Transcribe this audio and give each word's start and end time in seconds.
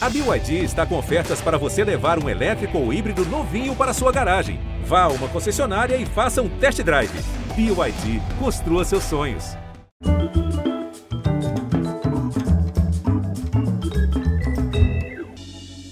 A 0.00 0.08
BYD 0.08 0.62
está 0.62 0.86
com 0.86 0.96
ofertas 0.96 1.40
para 1.40 1.58
você 1.58 1.82
levar 1.82 2.22
um 2.22 2.28
elétrico 2.28 2.78
ou 2.78 2.92
híbrido 2.92 3.24
novinho 3.26 3.74
para 3.74 3.92
sua 3.92 4.12
garagem. 4.12 4.60
Vá 4.84 5.02
a 5.02 5.08
uma 5.08 5.26
concessionária 5.28 5.96
e 5.96 6.06
faça 6.06 6.40
um 6.40 6.48
test 6.60 6.80
drive. 6.82 7.10
BYD, 7.56 8.22
construa 8.38 8.84
seus 8.84 9.02
sonhos. 9.02 9.56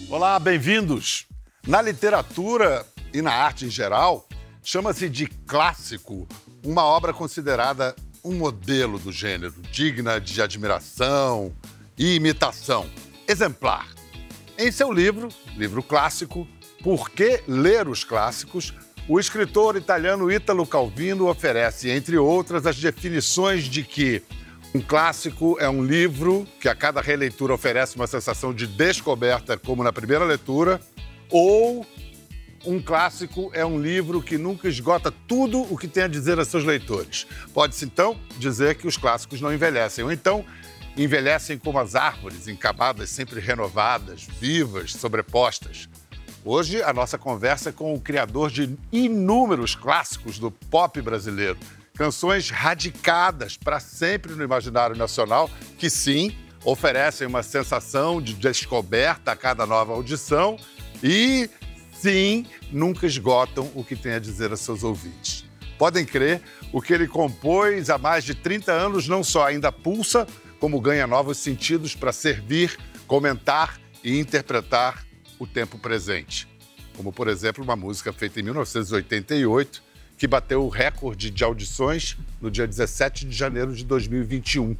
Olá, 0.08 0.38
bem-vindos. 0.38 1.26
Na 1.66 1.82
literatura 1.82 2.86
e 3.12 3.20
na 3.20 3.32
arte 3.32 3.64
em 3.66 3.70
geral, 3.70 4.28
chama-se 4.62 5.08
de 5.08 5.26
clássico 5.26 6.28
uma 6.64 6.84
obra 6.84 7.12
considerada 7.12 7.92
um 8.24 8.36
modelo 8.36 9.00
do 9.00 9.10
gênero, 9.10 9.54
digna 9.72 10.20
de 10.20 10.40
admiração 10.40 11.52
e 11.98 12.14
imitação, 12.14 12.86
exemplar. 13.26 13.95
Em 14.58 14.72
seu 14.72 14.90
livro, 14.90 15.28
livro 15.54 15.82
clássico, 15.82 16.48
Por 16.82 17.10
que 17.10 17.42
ler 17.46 17.88
os 17.88 18.04
clássicos? 18.04 18.72
O 19.06 19.20
escritor 19.20 19.76
italiano 19.76 20.30
Italo 20.32 20.66
Calvino 20.66 21.28
oferece, 21.28 21.90
entre 21.90 22.16
outras, 22.16 22.64
as 22.64 22.76
definições 22.76 23.64
de 23.64 23.82
que 23.82 24.22
um 24.74 24.80
clássico 24.80 25.58
é 25.60 25.68
um 25.68 25.84
livro 25.84 26.46
que 26.58 26.68
a 26.68 26.74
cada 26.74 27.00
releitura 27.00 27.52
oferece 27.52 27.96
uma 27.96 28.06
sensação 28.06 28.54
de 28.54 28.66
descoberta, 28.66 29.58
como 29.58 29.82
na 29.82 29.92
primeira 29.92 30.24
leitura, 30.24 30.80
ou 31.30 31.84
um 32.64 32.80
clássico 32.80 33.50
é 33.52 33.64
um 33.64 33.80
livro 33.80 34.22
que 34.22 34.38
nunca 34.38 34.68
esgota 34.68 35.12
tudo 35.28 35.60
o 35.72 35.76
que 35.76 35.86
tem 35.86 36.04
a 36.04 36.08
dizer 36.08 36.38
a 36.38 36.44
seus 36.44 36.64
leitores. 36.64 37.26
Pode-se 37.52 37.84
então 37.84 38.18
dizer 38.38 38.76
que 38.76 38.88
os 38.88 38.96
clássicos 38.96 39.40
não 39.40 39.52
envelhecem, 39.52 40.04
ou 40.04 40.10
então 40.10 40.44
envelhecem 40.96 41.58
como 41.58 41.78
as 41.78 41.94
árvores, 41.94 42.48
encabadas, 42.48 43.10
sempre 43.10 43.38
renovadas, 43.40 44.26
vivas, 44.40 44.92
sobrepostas. 44.92 45.88
Hoje, 46.44 46.82
a 46.82 46.92
nossa 46.92 47.18
conversa 47.18 47.70
é 47.70 47.72
com 47.72 47.92
o 47.92 48.00
criador 48.00 48.50
de 48.50 48.76
inúmeros 48.92 49.74
clássicos 49.74 50.38
do 50.38 50.50
pop 50.50 51.00
brasileiro, 51.02 51.58
canções 51.94 52.50
radicadas 52.50 53.56
para 53.56 53.80
sempre 53.80 54.32
no 54.32 54.44
imaginário 54.44 54.96
nacional, 54.96 55.50
que 55.76 55.90
sim, 55.90 56.36
oferecem 56.64 57.26
uma 57.26 57.42
sensação 57.42 58.20
de 58.20 58.34
descoberta 58.34 59.32
a 59.32 59.36
cada 59.36 59.66
nova 59.66 59.92
audição 59.92 60.56
e, 61.02 61.50
sim, 61.92 62.46
nunca 62.70 63.06
esgotam 63.06 63.70
o 63.74 63.84
que 63.84 63.96
tem 63.96 64.12
a 64.12 64.18
dizer 64.18 64.52
a 64.52 64.56
seus 64.56 64.82
ouvintes. 64.82 65.44
Podem 65.78 66.06
crer, 66.06 66.40
o 66.72 66.80
que 66.80 66.92
ele 66.92 67.06
compôs 67.06 67.90
há 67.90 67.98
mais 67.98 68.24
de 68.24 68.34
30 68.34 68.72
anos 68.72 69.06
não 69.06 69.22
só 69.22 69.46
ainda 69.46 69.70
pulsa, 69.70 70.26
como 70.60 70.80
ganha 70.80 71.06
novos 71.06 71.38
sentidos 71.38 71.94
para 71.94 72.12
servir, 72.12 72.76
comentar 73.06 73.80
e 74.02 74.18
interpretar 74.18 75.04
o 75.38 75.46
tempo 75.46 75.78
presente. 75.78 76.48
Como, 76.96 77.12
por 77.12 77.28
exemplo, 77.28 77.62
uma 77.62 77.76
música 77.76 78.12
feita 78.12 78.40
em 78.40 78.42
1988 78.44 79.82
que 80.16 80.26
bateu 80.26 80.64
o 80.64 80.68
recorde 80.68 81.30
de 81.30 81.44
audições 81.44 82.16
no 82.40 82.50
dia 82.50 82.66
17 82.66 83.26
de 83.26 83.36
janeiro 83.36 83.74
de 83.74 83.84
2021, 83.84 84.76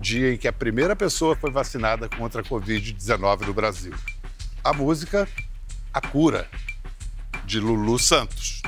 dia 0.00 0.32
em 0.32 0.38
que 0.38 0.48
a 0.48 0.52
primeira 0.52 0.96
pessoa 0.96 1.36
foi 1.36 1.50
vacinada 1.50 2.08
contra 2.08 2.40
a 2.40 2.44
Covid-19 2.44 3.46
no 3.46 3.52
Brasil. 3.52 3.92
A 4.64 4.72
música 4.72 5.28
A 5.92 6.00
Cura, 6.00 6.48
de 7.44 7.60
Lulu 7.60 7.98
Santos. 7.98 8.62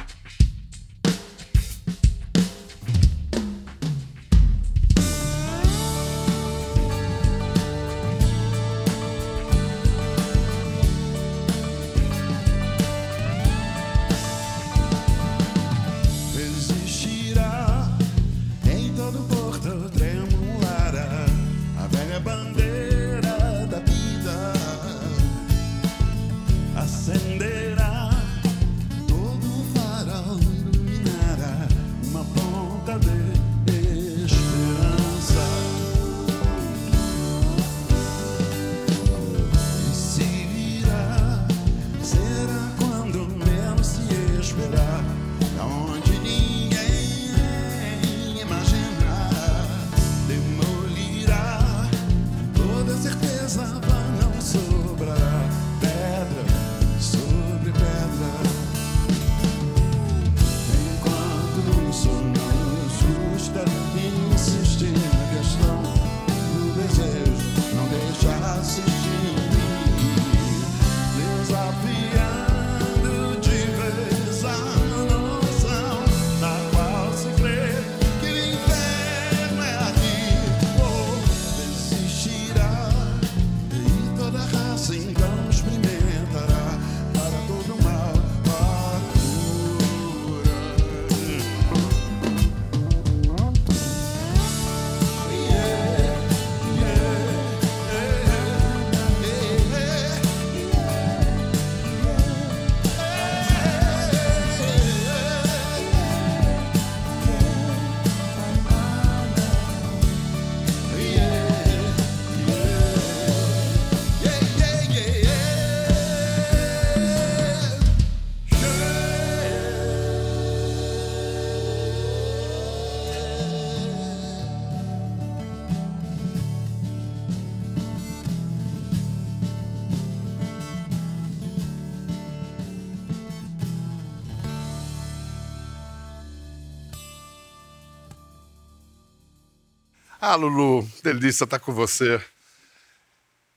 Ah, 140.32 140.36
Lulu, 140.36 140.88
delícia 141.02 141.42
estar 141.42 141.58
com 141.58 141.72
você. 141.72 142.22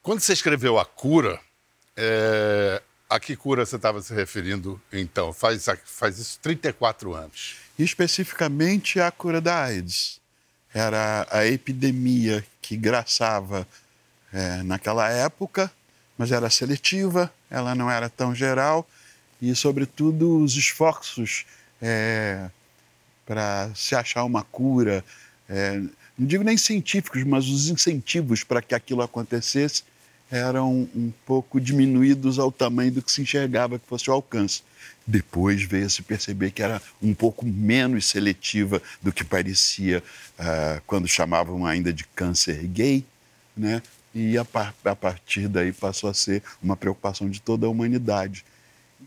Quando 0.01 0.21
você 0.21 0.33
escreveu 0.33 0.79
A 0.79 0.83
Cura, 0.83 1.39
é... 1.95 2.81
a 3.07 3.19
que 3.19 3.35
cura 3.35 3.63
você 3.63 3.75
estava 3.75 4.01
se 4.01 4.11
referindo 4.11 4.81
então? 4.91 5.31
Faz, 5.31 5.67
faz 5.85 6.17
isso 6.17 6.39
34 6.41 7.13
anos. 7.13 7.57
Especificamente 7.77 8.99
a 8.99 9.11
cura 9.11 9.39
da 9.39 9.65
AIDS. 9.65 10.19
Era 10.73 11.27
a 11.29 11.45
epidemia 11.45 12.43
que 12.59 12.75
graçava 12.75 13.67
é, 14.33 14.63
naquela 14.63 15.07
época, 15.11 15.71
mas 16.17 16.31
era 16.31 16.49
seletiva, 16.49 17.31
ela 17.51 17.75
não 17.75 17.91
era 17.91 18.09
tão 18.09 18.33
geral 18.33 18.89
e, 19.39 19.55
sobretudo, 19.55 20.41
os 20.41 20.55
esforços 20.55 21.45
é, 21.79 22.49
para 23.27 23.69
se 23.75 23.93
achar 23.93 24.23
uma 24.23 24.43
cura. 24.43 25.05
É, 25.47 25.79
não 26.17 26.27
digo 26.27 26.43
nem 26.43 26.57
científicos, 26.57 27.23
mas 27.23 27.47
os 27.47 27.69
incentivos 27.69 28.43
para 28.43 28.61
que 28.61 28.75
aquilo 28.75 29.01
acontecesse 29.01 29.83
eram 30.29 30.89
um 30.95 31.11
pouco 31.25 31.59
diminuídos 31.59 32.39
ao 32.39 32.51
tamanho 32.51 32.91
do 32.91 33.01
que 33.01 33.11
se 33.11 33.21
enxergava 33.21 33.77
que 33.77 33.87
fosse 33.87 34.09
o 34.09 34.13
alcance. 34.13 34.63
Depois 35.05 35.61
veio 35.63 35.85
a 35.85 35.89
se 35.89 36.01
perceber 36.01 36.51
que 36.51 36.63
era 36.63 36.81
um 37.01 37.13
pouco 37.13 37.45
menos 37.45 38.05
seletiva 38.05 38.81
do 39.01 39.11
que 39.11 39.23
parecia 39.23 40.01
uh, 40.39 40.81
quando 40.87 41.07
chamavam 41.07 41.65
ainda 41.65 41.91
de 41.91 42.03
câncer 42.03 42.65
gay, 42.67 43.05
né? 43.55 43.81
e 44.13 44.37
a, 44.37 44.45
par 44.45 44.73
a 44.85 44.95
partir 44.95 45.47
daí 45.47 45.71
passou 45.71 46.09
a 46.09 46.13
ser 46.13 46.43
uma 46.61 46.77
preocupação 46.77 47.29
de 47.29 47.41
toda 47.41 47.65
a 47.65 47.69
humanidade. 47.69 48.45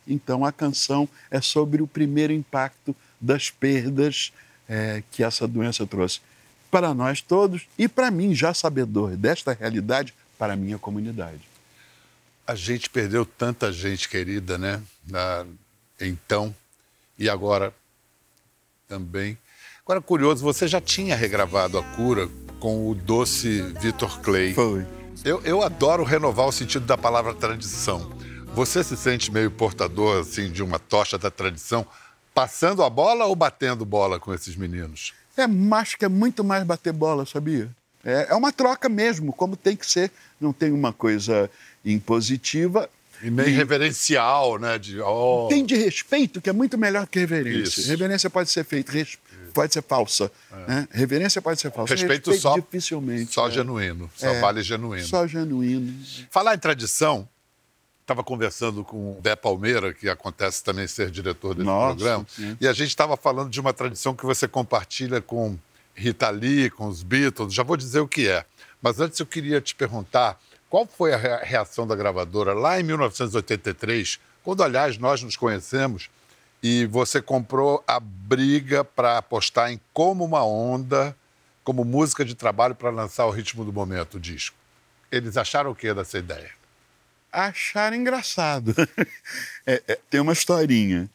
Então 0.06 0.44
a 0.44 0.52
canção 0.52 1.08
é 1.30 1.40
sobre 1.40 1.82
o 1.82 1.86
primeiro 1.86 2.32
impacto 2.32 2.94
das 3.20 3.50
perdas 3.50 4.32
é, 4.68 5.02
que 5.10 5.22
essa 5.22 5.46
doença 5.46 5.86
trouxe 5.86 6.20
para 6.70 6.92
nós 6.94 7.20
todos 7.20 7.66
e 7.78 7.88
para 7.88 8.10
mim, 8.10 8.34
já 8.34 8.52
sabedor 8.52 9.16
desta 9.16 9.52
realidade, 9.52 10.14
para 10.38 10.52
a 10.52 10.56
minha 10.56 10.78
comunidade. 10.78 11.40
A 12.46 12.54
gente 12.54 12.88
perdeu 12.90 13.24
tanta 13.24 13.72
gente 13.72 14.08
querida, 14.08 14.56
né? 14.58 14.82
Na, 15.06 15.46
então 16.00 16.54
e 17.18 17.28
agora 17.28 17.72
também. 18.86 19.38
Agora, 19.84 20.00
curioso, 20.00 20.42
você 20.42 20.66
já 20.66 20.80
tinha 20.80 21.16
regravado 21.16 21.78
a 21.78 21.82
cura 21.82 22.28
com 22.60 22.90
o 22.90 22.94
doce 22.94 23.62
Vitor 23.80 24.20
Clay. 24.20 24.52
Foi. 24.54 24.86
Eu, 25.24 25.40
eu 25.44 25.62
adoro 25.62 26.04
renovar 26.04 26.46
o 26.46 26.52
sentido 26.52 26.84
da 26.84 26.98
palavra 26.98 27.34
tradição. 27.34 28.12
Você 28.54 28.82
se 28.82 28.96
sente 28.96 29.30
meio 29.30 29.50
portador 29.50 30.20
assim 30.20 30.50
de 30.50 30.62
uma 30.62 30.78
tocha 30.78 31.18
da 31.18 31.30
tradição, 31.30 31.86
passando 32.34 32.82
a 32.82 32.90
bola 32.90 33.26
ou 33.26 33.36
batendo 33.36 33.84
bola 33.84 34.18
com 34.18 34.32
esses 34.32 34.56
meninos? 34.56 35.14
É, 35.36 35.96
que 35.98 36.04
é 36.04 36.08
muito 36.08 36.42
mais 36.42 36.64
bater 36.64 36.92
bola, 36.92 37.26
sabia? 37.26 37.70
É, 38.04 38.28
é 38.30 38.34
uma 38.34 38.52
troca 38.52 38.88
mesmo, 38.88 39.32
como 39.32 39.56
tem 39.56 39.76
que 39.76 39.84
ser. 39.84 40.10
Não 40.40 40.52
tem 40.52 40.70
uma 40.70 40.92
coisa 40.92 41.50
impositiva. 41.84 42.88
E 43.22 43.30
nem 43.30 43.48
e... 43.48 43.50
reverencial, 43.50 44.58
né? 44.58 44.78
De, 44.78 45.00
oh. 45.00 45.46
Tem 45.48 45.64
de 45.64 45.74
respeito, 45.74 46.40
que 46.40 46.48
é 46.48 46.52
muito 46.52 46.78
melhor 46.78 47.06
que 47.06 47.18
reverência. 47.18 47.80
Isso. 47.80 47.88
Reverência 47.88 48.30
pode 48.30 48.50
ser 48.50 48.64
feita, 48.64 48.92
res... 48.92 49.18
pode 49.52 49.72
ser 49.72 49.82
falsa. 49.82 50.30
É. 50.52 50.68
Né? 50.68 50.88
Reverência 50.90 51.42
pode 51.42 51.60
ser 51.60 51.72
falsa. 51.72 51.94
Respeito, 51.94 52.30
respeito 52.30 52.40
só, 52.40 52.54
dificilmente. 52.54 53.32
Só 53.32 53.48
é. 53.48 53.50
genuíno, 53.50 54.10
só 54.14 54.28
é. 54.28 54.40
vale 54.40 54.62
genuíno. 54.62 55.06
Só 55.06 55.26
genuíno. 55.26 55.92
Falar 56.30 56.54
em 56.54 56.58
tradição, 56.58 57.28
estava 58.06 58.22
conversando 58.22 58.84
com 58.84 59.18
o 59.18 59.20
Bé 59.20 59.34
Palmeira, 59.34 59.92
que 59.92 60.08
acontece 60.08 60.62
também 60.62 60.86
ser 60.86 61.10
diretor 61.10 61.54
desse 61.54 61.66
Nossa, 61.66 61.96
programa, 61.96 62.26
sim. 62.28 62.56
e 62.60 62.68
a 62.68 62.72
gente 62.72 62.88
estava 62.88 63.16
falando 63.16 63.50
de 63.50 63.60
uma 63.60 63.72
tradição 63.72 64.14
que 64.14 64.24
você 64.24 64.46
compartilha 64.46 65.20
com 65.20 65.58
Rita 65.92 66.30
Lee, 66.30 66.70
com 66.70 66.86
os 66.86 67.02
Beatles, 67.02 67.52
já 67.52 67.64
vou 67.64 67.76
dizer 67.76 67.98
o 67.98 68.06
que 68.06 68.28
é. 68.28 68.44
Mas 68.80 69.00
antes 69.00 69.18
eu 69.18 69.26
queria 69.26 69.60
te 69.60 69.74
perguntar 69.74 70.40
qual 70.70 70.86
foi 70.86 71.12
a 71.12 71.38
reação 71.42 71.84
da 71.84 71.96
gravadora 71.96 72.54
lá 72.54 72.78
em 72.78 72.84
1983, 72.84 74.20
quando, 74.44 74.62
aliás, 74.62 74.98
nós 74.98 75.20
nos 75.22 75.36
conhecemos 75.36 76.08
e 76.62 76.86
você 76.86 77.20
comprou 77.20 77.82
a 77.88 77.98
briga 77.98 78.84
para 78.84 79.18
apostar 79.18 79.72
em 79.72 79.80
Como 79.92 80.24
uma 80.24 80.44
Onda, 80.44 81.16
como 81.64 81.84
música 81.84 82.24
de 82.24 82.36
trabalho 82.36 82.76
para 82.76 82.90
lançar 82.90 83.26
o 83.26 83.30
ritmo 83.30 83.64
do 83.64 83.72
momento, 83.72 84.14
o 84.14 84.20
disco. 84.20 84.56
Eles 85.10 85.36
acharam 85.36 85.72
o 85.72 85.74
que 85.74 85.92
dessa 85.92 86.18
ideia? 86.18 86.55
Acharam 87.36 87.96
engraçado. 87.96 88.74
é, 89.66 89.82
é, 89.86 89.98
tem 90.08 90.20
uma 90.20 90.32
historinha. 90.32 91.08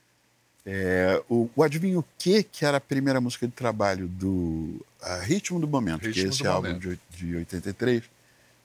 É, 0.63 1.21
o, 1.27 1.49
o 1.55 1.63
Adivinho 1.63 1.99
o 1.99 2.05
que 2.19 2.43
que 2.43 2.63
era 2.63 2.77
a 2.77 2.81
primeira 2.81 3.19
música 3.19 3.47
de 3.47 3.53
trabalho 3.53 4.07
do 4.07 4.79
Ritmo 5.23 5.59
do 5.59 5.67
Momento, 5.67 6.05
Ritmo 6.05 6.13
que 6.13 6.21
é 6.21 6.23
esse 6.29 6.45
álbum 6.45 6.77
de, 6.77 6.99
de 7.09 7.35
83, 7.35 8.03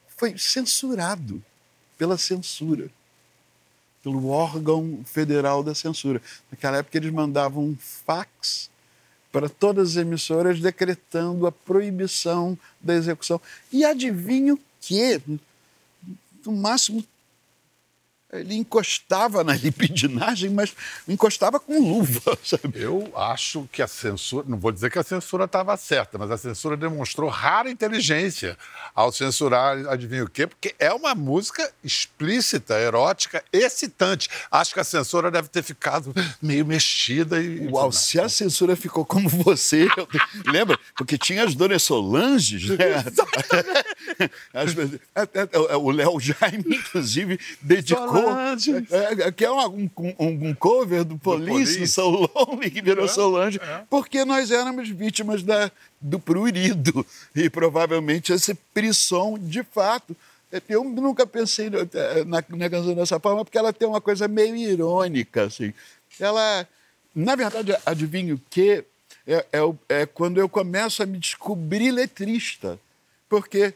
foi 0.07 0.37
censurado 0.37 1.43
pela 1.97 2.19
censura, 2.19 2.91
pelo 4.03 4.29
órgão 4.29 5.01
federal 5.07 5.63
da 5.63 5.75
censura. 5.75 6.21
Naquela 6.51 6.79
época 6.79 6.99
eles 6.99 7.11
mandavam 7.11 7.65
um 7.65 7.77
fax 7.77 8.69
para 9.33 9.49
todas 9.49 9.91
as 9.91 9.97
emissoras 9.97 10.61
decretando 10.61 11.47
a 11.47 11.53
proibição 11.53 12.59
da 12.79 12.95
execução. 12.95 13.41
E 13.73 13.85
adivinho 13.85 14.61
que, 14.81 15.21
no 16.45 16.53
máximo 16.53 17.03
ele 18.33 18.55
encostava 18.55 19.45
na 19.45 19.55
lipidinagem, 19.57 20.51
mas 20.51 20.75
encostava 21.09 21.61
com 21.61 21.79
luva. 21.79 22.37
Sabe? 22.43 22.83
Eu 22.83 23.13
acho 23.17 23.69
que 23.73 23.83
a 23.83 23.87
censura, 23.87 24.45
não 24.49 24.59
vou 24.59 24.73
dizer 24.73 24.91
que 24.91 24.99
a 24.99 25.03
censura 25.03 25.45
estava 25.45 25.77
certa, 25.77 26.19
mas 26.19 26.31
a 26.31 26.37
censura 26.37 26.77
demonstrou 26.77 27.29
rara 27.29 27.71
inteligência 27.71 28.57
ao 28.95 29.13
censurar, 29.13 29.87
adivinha 29.89 30.25
o 30.25 30.31
quê? 30.31 30.47
Porque 30.47 30.75
é 30.79 30.93
uma 30.93 31.15
música 31.15 31.71
explícita, 31.85 32.75
erótica, 32.79 33.45
excitante. 33.53 34.29
Acho 34.51 34.75
que 34.75 34.81
a 34.81 34.85
censura 34.85 35.31
deve 35.31 35.49
ter 35.49 35.63
ficado 35.63 36.15
meio 36.43 36.67
mexida 36.67 37.41
e. 37.41 37.69
Uau, 37.69 37.93
se 37.93 38.21
a 38.21 38.29
censura 38.29 38.75
ficou 38.75 39.05
como 39.05 39.29
você, 39.29 39.87
eu... 39.97 40.09
lembra? 40.51 40.79
Porque 40.97 41.17
tinha 41.17 41.45
as 41.45 41.55
Donas 41.55 41.83
Solanges, 41.83 42.69
né? 42.71 43.05
As... 44.53 44.75
o 45.79 45.91
Léo 45.91 46.19
Jaime, 46.19 46.65
inclusive, 46.77 47.39
dedicou 47.61 48.16
é, 48.91 49.29
é, 49.29 49.33
que 49.33 49.45
é 49.45 49.51
um, 49.51 49.91
um, 49.97 50.15
um, 50.19 50.55
cover 50.55 51.05
do 51.05 51.19
Police, 51.19 51.79
do 51.79 51.87
So 51.87 52.31
Lonely, 52.35 52.71
que 52.71 52.83
virou 52.83 53.05
é, 53.05 53.09
Solange, 53.09 53.59
é. 53.59 53.83
porque 53.89 54.25
nós 54.25 54.51
éramos 54.51 54.89
vítimas 54.89 55.43
da, 55.43 55.71
do 56.01 56.19
prurido. 56.19 57.05
E 57.35 57.51
provavelmente 57.51 58.33
esse 58.33 58.55
prisson, 58.73 59.39
de 59.39 59.63
fato. 59.63 60.17
É, 60.53 60.63
eu 60.69 60.85
nunca 60.85 61.27
pensei 61.27 61.69
na, 61.71 62.43
na 62.49 62.71
canção 62.71 62.95
dessa 62.95 63.19
forma, 63.19 63.45
porque 63.45 63.59
ela 63.59 63.73
tem 63.73 63.89
uma 63.89 64.01
coisa 64.01 64.29
meio 64.29 64.55
irônica, 64.57 65.45
assim. 65.45 65.75
Ela, 66.21 66.67
na 67.15 67.35
verdade, 67.35 67.77
adivinho 67.85 68.41
que 68.49 68.85
é, 69.27 69.45
é, 69.53 69.59
é 69.89 70.07
quando 70.07 70.39
eu 70.39 70.49
começo 70.49 71.03
a 71.03 71.07
me 71.07 71.19
descobrir 71.19 71.91
letrista, 71.91 72.79
porque 73.29 73.75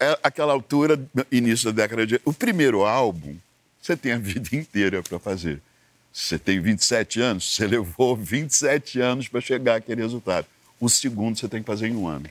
é 0.00 0.18
aquela 0.22 0.52
altura, 0.52 1.00
início 1.30 1.72
da 1.72 1.82
década 1.82 2.06
de. 2.06 2.20
O 2.24 2.32
primeiro 2.32 2.84
álbum, 2.84 3.36
você 3.80 3.96
tem 3.96 4.12
a 4.12 4.18
vida 4.18 4.48
inteira 4.54 5.02
para 5.02 5.18
fazer. 5.18 5.60
Você 6.12 6.38
tem 6.38 6.60
27 6.60 7.20
anos, 7.20 7.54
você 7.54 7.66
levou 7.66 8.16
27 8.16 9.00
anos 9.00 9.26
para 9.26 9.40
chegar 9.40 9.76
àquele 9.76 10.00
resultado. 10.00 10.46
O 10.78 10.88
segundo 10.88 11.36
você 11.38 11.48
tem 11.48 11.60
que 11.60 11.66
fazer 11.66 11.88
em 11.88 11.96
um 11.96 12.06
ano. 12.06 12.28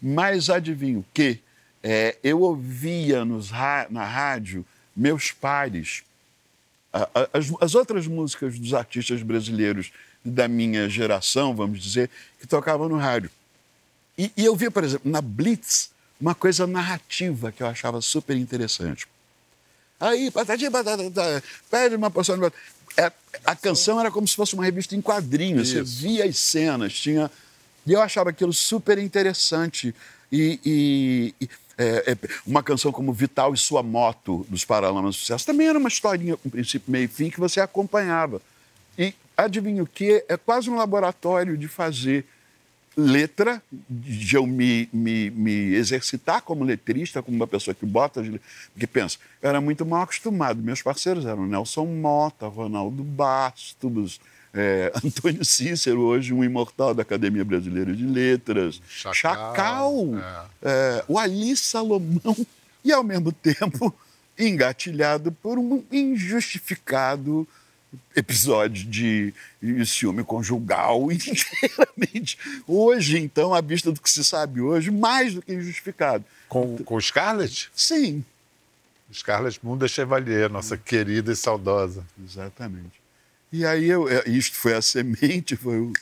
Mas 0.00 0.48
adivinha 0.48 0.98
o 0.98 1.04
quê? 1.12 1.38
É, 1.82 2.16
eu 2.22 2.40
ouvia 2.40 3.24
nos, 3.24 3.50
na 3.90 4.04
rádio 4.04 4.64
meus 4.94 5.30
pares, 5.32 6.02
as, 7.32 7.50
as 7.60 7.74
outras 7.74 8.06
músicas 8.06 8.58
dos 8.58 8.74
artistas 8.74 9.22
brasileiros 9.22 9.92
da 10.24 10.46
minha 10.46 10.88
geração, 10.88 11.54
vamos 11.54 11.82
dizer, 11.82 12.10
que 12.38 12.46
tocavam 12.46 12.88
no 12.88 12.96
rádio. 12.96 13.30
E, 14.16 14.30
e 14.36 14.44
eu 14.44 14.54
via, 14.54 14.70
por 14.70 14.84
exemplo, 14.84 15.10
na 15.10 15.20
Blitz, 15.20 15.90
uma 16.22 16.36
coisa 16.36 16.68
narrativa 16.68 17.50
que 17.50 17.64
eu 17.64 17.66
achava 17.66 18.00
super 18.00 18.36
interessante. 18.36 19.08
Aí, 19.98 20.30
patati, 20.30 20.70
patata, 20.70 21.42
pede 21.68 21.96
uma 21.96 22.12
porção 22.12 22.38
de... 22.38 22.46
É, 22.96 23.10
a 23.44 23.56
canção 23.56 23.98
era 23.98 24.08
como 24.08 24.26
se 24.28 24.36
fosse 24.36 24.54
uma 24.54 24.64
revista 24.64 24.94
em 24.94 25.02
quadrinhos, 25.02 25.70
você 25.70 25.82
via 25.82 26.24
as 26.24 26.38
cenas, 26.38 26.92
tinha... 26.92 27.28
E 27.84 27.92
eu 27.92 28.00
achava 28.00 28.30
aquilo 28.30 28.52
super 28.52 28.98
interessante. 28.98 29.92
E, 30.30 30.60
e, 30.64 31.34
e 31.40 31.50
é, 31.76 32.12
é, 32.12 32.16
uma 32.46 32.62
canção 32.62 32.92
como 32.92 33.12
Vital 33.12 33.52
e 33.52 33.58
Sua 33.58 33.82
Moto, 33.82 34.46
dos 34.48 34.64
Paralamas 34.64 35.16
do 35.16 35.18
Sucesso, 35.18 35.44
também 35.44 35.66
era 35.66 35.78
uma 35.78 35.88
historinha 35.88 36.36
com 36.36 36.48
princípio, 36.48 36.92
meio 36.92 37.06
e 37.06 37.08
fim 37.08 37.30
que 37.30 37.40
você 37.40 37.60
acompanhava. 37.60 38.40
E 38.96 39.12
adivinha 39.36 39.82
o 39.82 39.86
que? 39.86 40.24
É 40.28 40.36
quase 40.36 40.70
um 40.70 40.76
laboratório 40.76 41.58
de 41.58 41.66
fazer 41.66 42.24
letra, 42.96 43.62
de 43.88 44.36
eu 44.36 44.46
me, 44.46 44.88
me, 44.92 45.30
me, 45.30 45.74
exercitar 45.74 46.42
como 46.42 46.64
letrista, 46.64 47.22
como 47.22 47.36
uma 47.36 47.46
pessoa 47.46 47.74
que 47.74 47.86
bota. 47.86 48.22
Porque 48.72 48.86
pensa, 48.86 49.18
eu 49.40 49.48
era 49.48 49.60
muito 49.60 49.84
mal 49.86 50.02
acostumado. 50.02 50.62
Meus 50.62 50.82
parceiros 50.82 51.24
eram 51.24 51.46
Nelson 51.46 51.86
Mota, 51.86 52.46
Ronaldo 52.46 53.02
Bastos, 53.02 54.20
é, 54.54 54.92
Antônio 55.04 55.44
Cícero, 55.44 56.00
hoje 56.00 56.32
um 56.32 56.44
imortal 56.44 56.94
da 56.94 57.02
Academia 57.02 57.44
Brasileira 57.44 57.94
de 57.94 58.04
Letras, 58.04 58.80
Chacal, 58.86 59.14
Chacal 59.14 59.94
é. 60.62 60.98
É, 60.98 61.04
o 61.08 61.18
Ali 61.18 61.56
Salomão, 61.56 62.36
e 62.84 62.92
ao 62.92 63.02
mesmo 63.02 63.32
tempo 63.42 63.94
engatilhado 64.38 65.32
por 65.32 65.58
um 65.58 65.82
injustificado 65.90 67.46
episódio 68.14 68.84
de 68.84 69.34
ciúme 69.86 70.24
conjugal 70.24 71.10
inteiramente. 71.12 72.38
Hoje, 72.66 73.18
então, 73.18 73.54
à 73.54 73.60
vista 73.60 73.90
do 73.92 74.00
que 74.00 74.10
se 74.10 74.24
sabe 74.24 74.60
hoje, 74.60 74.90
mais 74.90 75.34
do 75.34 75.42
que 75.42 75.52
injustificado. 75.52 76.24
Com, 76.48 76.76
com 76.78 77.00
Scarlett? 77.00 77.70
Sim. 77.74 78.24
Scarlett 79.12 79.60
Munda 79.62 79.86
Chevalier, 79.86 80.50
nossa 80.50 80.76
querida 80.76 81.32
e 81.32 81.36
saudosa. 81.36 82.04
Exatamente. 82.24 83.00
E 83.52 83.66
aí, 83.66 83.88
eu, 83.88 84.08
é, 84.08 84.28
isto 84.28 84.56
foi 84.56 84.74
a 84.74 84.80
semente, 84.80 85.56
foi 85.56 85.78
o, 85.78 85.92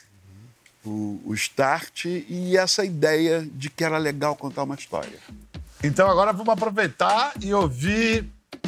o, 0.85 1.21
o 1.25 1.33
start 1.33 2.05
e 2.05 2.55
essa 2.57 2.85
ideia 2.85 3.47
de 3.53 3.69
que 3.69 3.83
era 3.83 3.97
legal 3.97 4.35
contar 4.35 4.63
uma 4.63 4.75
história. 4.75 5.19
Então 5.83 6.07
agora 6.09 6.31
vamos 6.31 6.53
aproveitar 6.53 7.33
e 7.41 7.53
ouvir. 7.53 8.25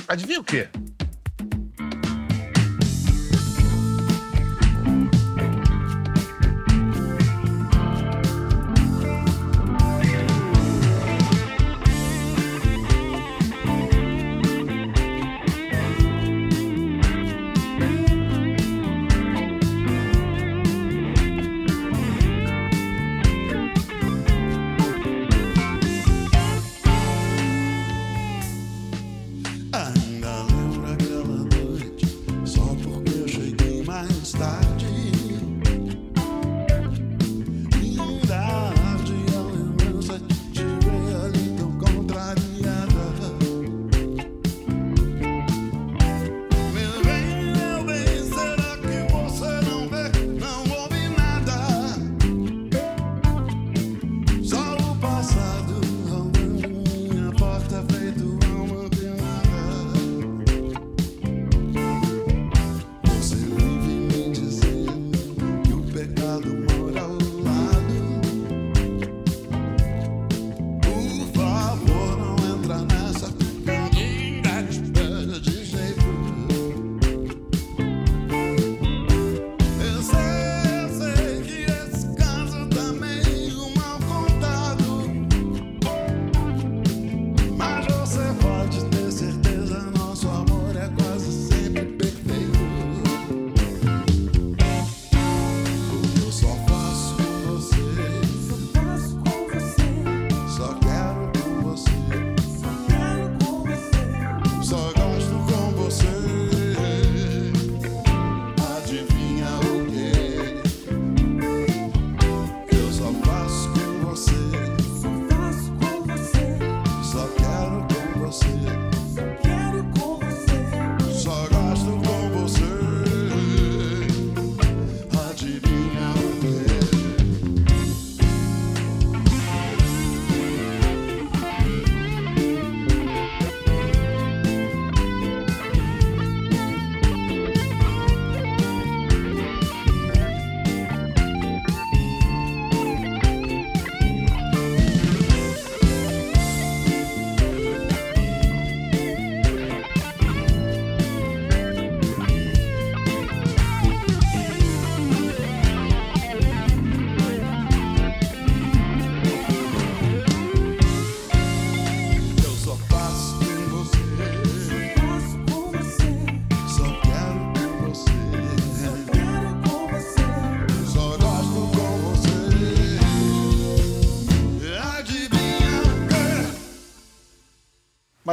Adivinha 0.08 0.39
o 0.39 0.44
quê? 0.44 0.68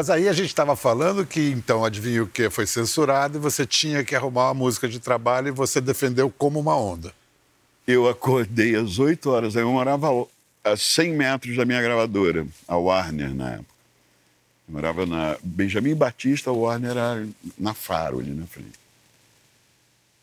Mas 0.00 0.08
aí 0.08 0.30
a 0.30 0.32
gente 0.32 0.46
estava 0.46 0.74
falando 0.74 1.26
que, 1.26 1.50
então, 1.50 1.84
adivinha 1.84 2.22
o 2.22 2.26
que? 2.26 2.48
Foi 2.48 2.66
censurado 2.66 3.36
e 3.36 3.38
você 3.38 3.66
tinha 3.66 4.02
que 4.02 4.16
arrumar 4.16 4.46
uma 4.46 4.54
música 4.54 4.88
de 4.88 4.98
trabalho 4.98 5.48
e 5.48 5.50
você 5.50 5.78
defendeu 5.78 6.30
como 6.30 6.58
uma 6.58 6.74
onda. 6.74 7.12
Eu 7.86 8.08
acordei 8.08 8.74
às 8.76 8.98
8 8.98 9.28
horas, 9.28 9.54
eu 9.54 9.70
morava 9.70 10.08
a 10.64 10.74
100 10.74 11.12
metros 11.12 11.54
da 11.54 11.66
minha 11.66 11.82
gravadora, 11.82 12.46
a 12.66 12.78
Warner 12.78 13.34
na 13.34 13.50
época. 13.50 13.74
Eu 14.66 14.72
morava 14.72 15.04
na 15.04 15.36
Benjamin 15.42 15.94
Batista, 15.94 16.48
a 16.48 16.54
Warner 16.54 16.92
era 16.92 17.28
na 17.58 17.74
Faro, 17.74 18.20
ali 18.20 18.30
na 18.30 18.46
frente. 18.46 18.80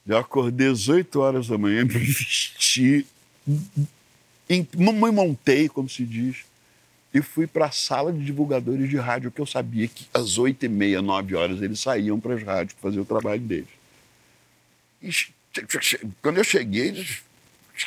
Eu 0.08 0.18
acordei 0.18 0.70
às 0.70 0.90
8 0.90 1.20
horas 1.20 1.48
da 1.50 1.58
manhã, 1.60 1.86
me 1.86 2.00
vesti, 2.00 3.06
me 4.50 5.12
montei, 5.12 5.70
como 5.70 5.88
se 5.88 6.04
diz, 6.04 6.47
e 7.18 7.22
fui 7.22 7.48
para 7.48 7.66
a 7.66 7.72
sala 7.72 8.14
de 8.14 8.24
divulgadores 8.24 8.88
de 8.88 8.98
rádio, 8.98 9.32
que 9.32 9.42
eu 9.42 9.46
sabia 9.46 9.88
que 9.88 10.06
às 10.14 10.38
8 10.38 10.66
e 10.66 10.70
meia, 10.70 11.02
9 11.02 11.36
horas, 11.36 11.62
eles 11.62 11.80
saíam 11.80 12.20
para 12.20 12.36
as 12.36 12.44
rádios 12.44 12.78
fazer 12.80 13.00
o 13.00 13.06
trabalho 13.06 13.42
deles. 13.42 13.68
E 15.02 15.10
quando 16.22 16.38
eu 16.38 16.44
cheguei, 16.44 16.94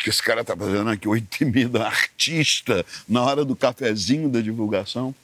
que 0.02 0.10
esse 0.10 0.22
cara 0.22 0.40
está 0.40 0.56
fazendo 0.56 0.90
aqui, 0.90 1.06
8 1.06 1.42
e 1.42 1.44
meia 1.44 1.68
da 1.68 1.86
artista, 1.86 2.84
na 3.08 3.22
hora 3.22 3.44
do 3.44 3.54
cafezinho 3.54 4.28
da 4.28 4.40
divulgação. 4.40 5.14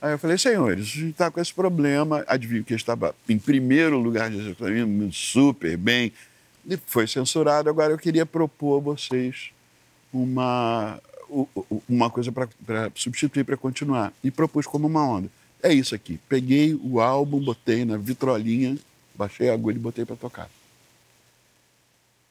Aí 0.00 0.12
eu 0.12 0.18
falei, 0.18 0.36
senhores, 0.36 0.82
a 0.82 0.84
gente 0.84 1.10
está 1.10 1.30
com 1.30 1.40
esse 1.40 1.52
problema. 1.52 2.24
Adivinha 2.28 2.62
que 2.62 2.74
estava 2.74 3.14
em 3.28 3.38
primeiro 3.38 3.98
lugar 3.98 4.30
super 5.10 5.76
bem, 5.76 6.12
e 6.66 6.76
foi 6.86 7.06
censurado. 7.06 7.70
Agora 7.70 7.92
eu 7.92 7.98
queria 7.98 8.26
propor 8.26 8.78
a 8.78 8.82
vocês 8.82 9.50
uma, 10.12 11.00
uma 11.88 12.10
coisa 12.10 12.32
para 12.32 12.90
substituir, 12.94 13.44
para 13.44 13.56
continuar. 13.56 14.12
E 14.22 14.30
propus 14.30 14.66
como 14.66 14.86
uma 14.86 15.04
onda. 15.04 15.28
É 15.62 15.72
isso 15.72 15.94
aqui. 15.94 16.18
Peguei 16.28 16.74
o 16.74 17.00
álbum, 17.00 17.40
botei 17.40 17.84
na 17.84 17.96
vitrolinha, 17.96 18.78
baixei 19.14 19.50
a 19.50 19.54
agulha 19.54 19.76
e 19.76 19.80
botei 19.80 20.04
para 20.04 20.16
tocar. 20.16 20.50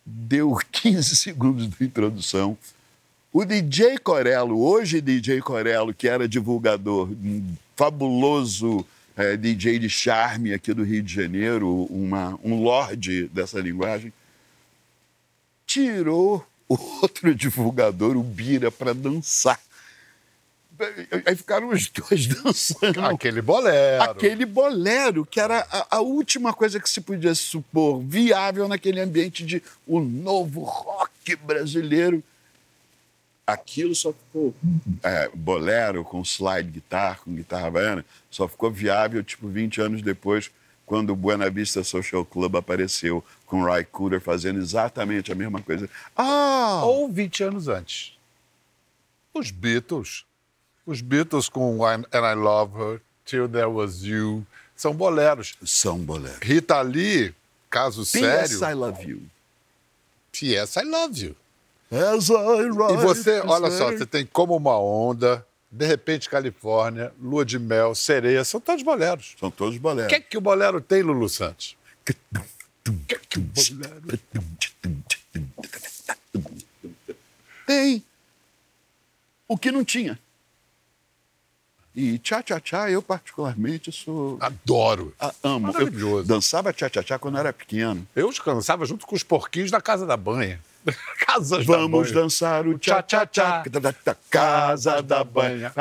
Deu 0.06 0.58
15 0.72 1.16
segundos 1.16 1.70
de 1.70 1.84
introdução. 1.84 2.58
O 3.32 3.44
DJ 3.44 3.98
Corello, 3.98 4.60
hoje 4.60 5.02
DJ 5.02 5.42
Corello, 5.42 5.94
que 5.94 6.08
era 6.08 6.28
divulgador, 6.28 7.10
um 7.12 7.56
fabuloso 7.76 8.86
é, 9.16 9.36
DJ 9.36 9.80
de 9.80 9.90
charme 9.90 10.54
aqui 10.54 10.74
do 10.74 10.84
Rio 10.84 11.04
de 11.04 11.14
Janeiro, 11.14 11.84
uma, 11.90 12.40
um 12.44 12.62
lorde 12.62 13.28
dessa 13.28 13.60
linguagem, 13.60 14.14
tirou 15.66 16.46
outro 17.02 17.34
divulgador, 17.34 18.18
o 18.18 18.24
Bira, 18.24 18.72
para 18.72 18.94
dançar. 18.94 19.60
Aí 21.26 21.36
ficaram 21.36 21.70
os 21.70 21.90
dois 21.90 22.28
dançando. 22.30 23.04
Aquele 23.06 23.42
bolero. 23.42 24.04
Aquele 24.04 24.46
bolero, 24.46 25.26
que 25.26 25.40
era 25.40 25.66
a, 25.72 25.98
a, 25.98 26.02
última 26.02 26.54
coisa 26.54 26.80
que 26.80 26.90
se 26.90 27.02
podia 27.02 27.34
supor 27.34 28.00
viável 28.02 28.68
naquele 28.68 29.00
ambiente 29.00 29.44
de 29.44 29.62
o 29.88 30.00
novo 30.00 30.62
rock 30.62 31.36
brasileiro. 31.38 32.24
Aquilo 33.46 33.96
só 33.96 34.14
ficou. 34.14 34.54
É, 35.02 35.30
bolero 35.34 36.04
com 36.04 36.22
slide 36.24 36.70
guitar, 36.70 37.22
com 37.22 37.34
guitarra 37.34 37.72
baiana, 37.72 38.06
só 38.30 38.48
ficou 38.48 38.70
viável, 38.70 39.24
tipo, 39.24 39.48
20 39.48 39.82
anos 39.82 40.02
depois, 40.02 40.52
quando 40.86 41.12
o 41.12 41.16
Buena 41.16 41.50
Vista 41.50 41.84
Social 41.84 42.26
Club 42.26 42.58
apareceu 42.58 43.24
com 43.48 43.64
Ry 43.64 43.86
Cooder 43.86 44.22
fazendo 44.22 44.60
exatamente 44.60 45.32
a 45.32 45.36
mesma 45.36 45.62
coisa. 45.62 45.90
Ah! 46.16 46.82
Ou 46.84 47.10
20 47.10 47.44
anos 47.46 47.68
antes. 47.68 48.14
Os 49.34 49.50
Beatles. 49.50 50.26
Os 50.86 51.02
Beatles 51.02 51.50
com 51.50 51.84
And 51.84 52.04
I 52.14 52.36
Love 52.36 52.80
Her, 52.80 53.02
Till 53.26 53.50
There 53.50 53.68
Was 53.68 54.04
You. 54.04 54.46
São 54.76 54.94
boleros. 54.94 55.56
São 55.66 55.98
boleros. 55.98 56.40
Rita 56.42 56.80
Lee, 56.82 57.34
caso 57.70 58.06
sério. 58.06 58.60
P.S. 58.60 58.64
I 58.64 58.74
Love 58.74 59.10
You. 59.10 59.22
P.S. 60.32 60.80
I 60.80 60.84
Love 60.84 61.26
You. 61.26 61.36
As 61.90 62.28
I 62.30 62.94
e 62.94 62.98
você, 62.98 63.40
olha 63.40 63.72
só, 63.72 63.92
você 63.92 64.06
tem 64.06 64.26
Como 64.26 64.56
Uma 64.58 64.78
Onda, 64.78 65.46
De 65.72 65.86
Repente 65.86 66.30
Califórnia, 66.30 67.14
Lua 67.20 67.46
de 67.46 67.58
Mel, 67.58 67.96
Sereia, 67.96 68.44
são 68.44 68.60
todos 68.60 68.84
boleros. 68.84 69.36
São 69.40 69.50
todos 69.50 69.78
boleros. 69.78 70.08
O 70.08 70.10
que 70.10 70.16
é 70.16 70.20
que 70.20 70.38
o 70.38 70.42
bolero 70.42 70.82
tem, 70.82 71.02
Lulu 71.02 71.30
Santos? 71.30 71.78
Tem 77.66 78.04
o 79.48 79.58
que 79.58 79.72
não 79.72 79.84
tinha. 79.84 80.20
E 81.96 82.20
tchá-tchá-tchá, 82.20 82.92
eu 82.92 83.02
particularmente 83.02 83.92
sou. 83.92 84.38
Adoro. 84.40 85.16
A, 85.20 85.34
amo. 85.44 85.72
Eu 85.72 86.24
dançava 86.24 86.72
tchá-tchá-tchá 86.72 87.18
quando 87.18 87.40
era 87.40 87.52
pequeno. 87.52 88.08
Eu 88.16 88.32
dançava 88.46 88.86
junto 88.86 89.08
com 89.08 89.16
os 89.16 89.24
porquinhos 89.24 89.72
na 89.72 89.82
casa 89.82 90.06
da 90.06 90.16
banha. 90.16 90.60
Casas 91.26 91.66
Vamos 91.66 92.12
da 92.12 92.22
dançar 92.22 92.68
o 92.68 92.78
tchá-tchá-tchá. 92.78 93.64
Casa 94.30 95.02
da 95.02 95.24
banha. 95.24 95.72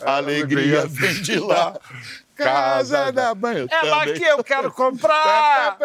Alegria 0.00 0.86
vem 0.86 1.20
de 1.22 1.38
lá. 1.38 1.78
Casa 2.36 3.12
da 3.12 3.34
banha. 3.34 3.66
É 3.70 3.82
lá 3.82 4.04
que 4.06 4.22
eu 4.22 4.42
quero 4.42 4.70
comprar. 4.72 5.76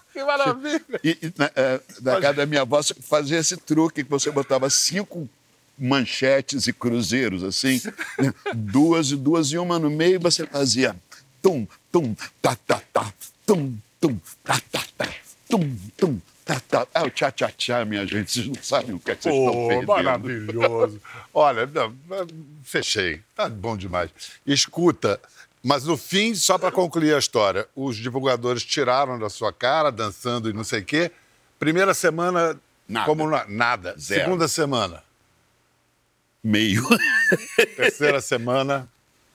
que 0.12 0.22
maravilha. 0.22 1.00
E, 1.02 1.18
e 1.22 1.32
na, 1.36 1.50
é, 1.56 1.80
na 2.02 2.20
casa 2.20 2.34
da 2.34 2.46
minha 2.46 2.62
avó 2.62 2.80
fazia 2.82 3.38
esse 3.38 3.56
truque 3.56 4.04
que 4.04 4.10
você 4.10 4.30
botava 4.30 4.68
cinco 4.70 5.28
manchetes 5.78 6.66
e 6.66 6.72
cruzeiros, 6.72 7.42
assim, 7.42 7.80
duas 8.54 9.10
e 9.10 9.16
duas 9.16 9.48
e 9.48 9.58
uma 9.58 9.78
no 9.78 9.90
meio, 9.90 10.20
você 10.20 10.46
fazia 10.46 10.94
tum, 11.42 11.66
tum, 11.90 12.14
tá, 12.40 12.56
tá, 12.66 12.80
tá, 12.92 13.12
tum, 13.44 13.74
tum, 14.00 14.18
tá, 14.44 14.60
tá, 14.70 14.82
tá, 14.96 15.08
tum, 15.48 15.76
tum, 15.96 16.20
tá, 16.44 16.60
tá. 16.60 16.86
É 16.94 17.02
o 17.02 17.10
tchá-tchá-tchá, 17.10 17.84
minha 17.84 18.06
gente, 18.06 18.30
vocês 18.30 18.46
não 18.46 18.62
sabem 18.62 18.94
o 18.94 19.00
que, 19.00 19.10
é 19.10 19.16
que 19.16 19.22
vocês 19.22 19.34
oh, 19.34 19.48
estão 19.48 19.68
perdendo. 19.68 19.86
maravilhoso. 19.86 21.00
Olha, 21.32 21.66
não, 21.66 21.94
fechei, 22.62 23.22
tá 23.34 23.48
bom 23.48 23.76
demais. 23.76 24.10
Escuta, 24.46 25.20
mas 25.62 25.84
no 25.84 25.96
fim, 25.96 26.34
só 26.34 26.58
para 26.58 26.70
concluir 26.70 27.14
a 27.14 27.18
história, 27.18 27.66
os 27.74 27.96
divulgadores 27.96 28.62
tiraram 28.64 29.18
da 29.18 29.30
sua 29.30 29.52
cara, 29.52 29.90
dançando 29.90 30.50
e 30.50 30.52
não 30.52 30.64
sei 30.64 30.80
o 30.80 30.84
quê. 30.84 31.10
Primeira 31.58 31.94
semana, 31.94 32.58
nada. 32.88 33.06
como 33.06 33.26
nada. 33.48 33.94
Zero. 33.98 34.24
Segunda 34.24 34.48
semana. 34.48 35.02
Meio. 36.42 36.86
Terceira 37.76 38.20
semana 38.20 38.88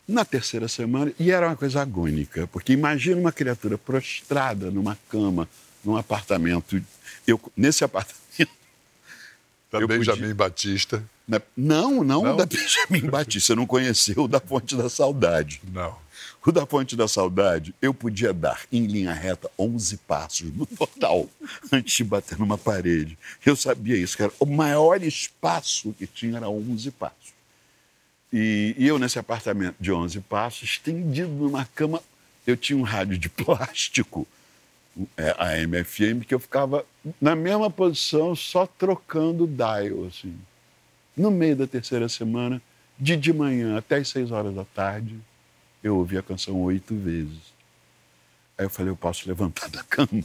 na 0.10 0.25
terceira 0.25 0.68
semana, 0.68 1.13
e 1.20 1.30
era 1.30 1.46
uma 1.46 1.56
coisa 1.56 1.82
agônica, 1.82 2.48
porque 2.48 2.74
imagina 2.74 3.22
uma 3.22 3.32
criatura 3.32 3.78
prostrada 3.78 4.72
numa 4.72 4.98
cama, 5.08 5.48
num 5.84 5.96
apartamento. 5.96 6.82
Eu, 7.26 7.40
nesse 7.56 7.84
apartamento. 7.84 8.20
Da 9.72 9.86
Benjamin 9.86 10.20
podia... 10.20 10.36
Batista. 10.36 11.04
Na... 11.28 11.40
Não, 11.56 12.04
não, 12.04 12.24
não, 12.24 12.36
da 12.36 12.46
Benjamin 12.46 13.08
Batista. 13.10 13.48
Você 13.48 13.56
não 13.56 13.68
conheceu 13.68 14.24
o 14.24 14.28
da 14.28 14.40
Fonte 14.40 14.76
da 14.76 14.90
Saudade. 14.90 15.62
Não. 15.72 15.96
O 16.46 16.52
da 16.52 16.66
Fonte 16.66 16.96
da 16.96 17.08
Saudade, 17.08 17.76
eu 17.82 17.94
podia 17.94 18.34
dar 18.34 18.62
em 18.72 18.88
linha 18.88 19.14
reta 19.14 19.52
11 19.60 19.98
passos 19.98 20.52
no 20.54 20.66
total 20.66 21.30
antes 21.72 21.96
de 21.96 22.04
bater 22.04 22.40
numa 22.40 22.58
parede. 22.58 23.18
Eu 23.46 23.56
sabia 23.56 23.96
isso, 23.96 24.18
que 24.18 24.24
era 24.24 24.32
o 24.40 24.46
maior 24.46 25.04
espaço 25.04 25.94
que 25.94 26.08
tinha 26.08 26.38
era 26.38 26.50
11 26.50 26.92
passos. 26.92 27.34
E, 28.32 28.76
e, 28.78 28.88
eu, 28.88 28.98
nesse 28.98 29.20
apartamento 29.20 29.76
de 29.80 29.92
11 29.92 30.20
passos, 30.22 30.64
estendido 30.64 31.30
numa 31.30 31.66
cama, 31.66 32.02
eu 32.48 32.56
tinha 32.56 32.78
um 32.78 32.84
rádio 32.84 33.18
de 33.18 33.30
plástico, 33.30 34.28
a 35.38 35.58
MFM, 35.58 36.25
que 36.27 36.34
eu 36.34 36.39
ficava 36.39 36.86
na 37.20 37.36
mesma 37.36 37.70
posição, 37.70 38.36
só 38.36 38.65
trocando 38.65 39.48
dial, 39.48 40.06
assim. 40.08 40.36
No 41.15 41.32
meio 41.32 41.56
da 41.56 41.68
terceira 41.68 42.08
semana, 42.08 42.62
de 42.98 43.15
de 43.15 43.32
manhã 43.32 43.77
até 43.77 43.98
as 43.98 44.10
seis 44.10 44.32
horas 44.32 44.53
da 44.53 44.65
tarde, 44.65 45.20
eu 45.84 45.98
ouvi 45.98 46.18
a 46.18 46.24
canção 46.24 46.62
oito 46.62 46.96
vezes. 46.96 47.53
Aí 48.58 48.65
eu 48.65 48.70
falei, 48.70 48.91
eu 48.91 48.98
posso 48.98 49.28
levantar 49.28 49.69
da 49.69 49.84
cama. 49.84 50.24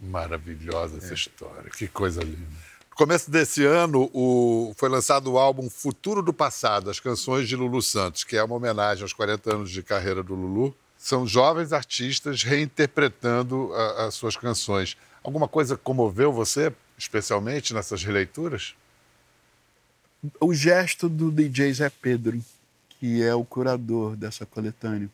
Maravilhosa 0.00 0.98
essa 0.98 1.12
é. 1.12 1.14
história, 1.14 1.70
que 1.70 1.86
coisa 1.86 2.22
linda. 2.22 2.64
No 2.90 2.96
começo 2.96 3.30
desse 3.30 3.64
ano, 3.64 4.10
o... 4.12 4.72
foi 4.76 4.88
lançado 4.88 5.32
o 5.32 5.38
álbum 5.38 5.68
Futuro 5.70 6.22
do 6.22 6.32
Passado, 6.32 6.90
as 6.90 7.00
canções 7.00 7.48
de 7.48 7.56
Lulu 7.56 7.82
Santos, 7.82 8.24
que 8.24 8.36
é 8.36 8.42
uma 8.42 8.54
homenagem 8.56 9.02
aos 9.02 9.12
40 9.12 9.54
anos 9.54 9.70
de 9.70 9.82
carreira 9.82 10.22
do 10.22 10.34
Lulu. 10.34 10.74
São 11.04 11.26
jovens 11.26 11.70
artistas 11.70 12.42
reinterpretando 12.42 13.70
a, 13.74 14.06
as 14.06 14.14
suas 14.14 14.38
canções. 14.38 14.96
Alguma 15.22 15.46
coisa 15.46 15.76
comoveu 15.76 16.32
você, 16.32 16.72
especialmente 16.96 17.74
nessas 17.74 18.02
releituras? 18.02 18.74
O 20.40 20.54
gesto 20.54 21.06
do 21.06 21.30
DJ 21.30 21.74
Zé 21.74 21.90
Pedro, 21.90 22.42
que 22.88 23.22
é 23.22 23.34
o 23.34 23.44
curador 23.44 24.16
dessa 24.16 24.46
coletânea, 24.46 25.10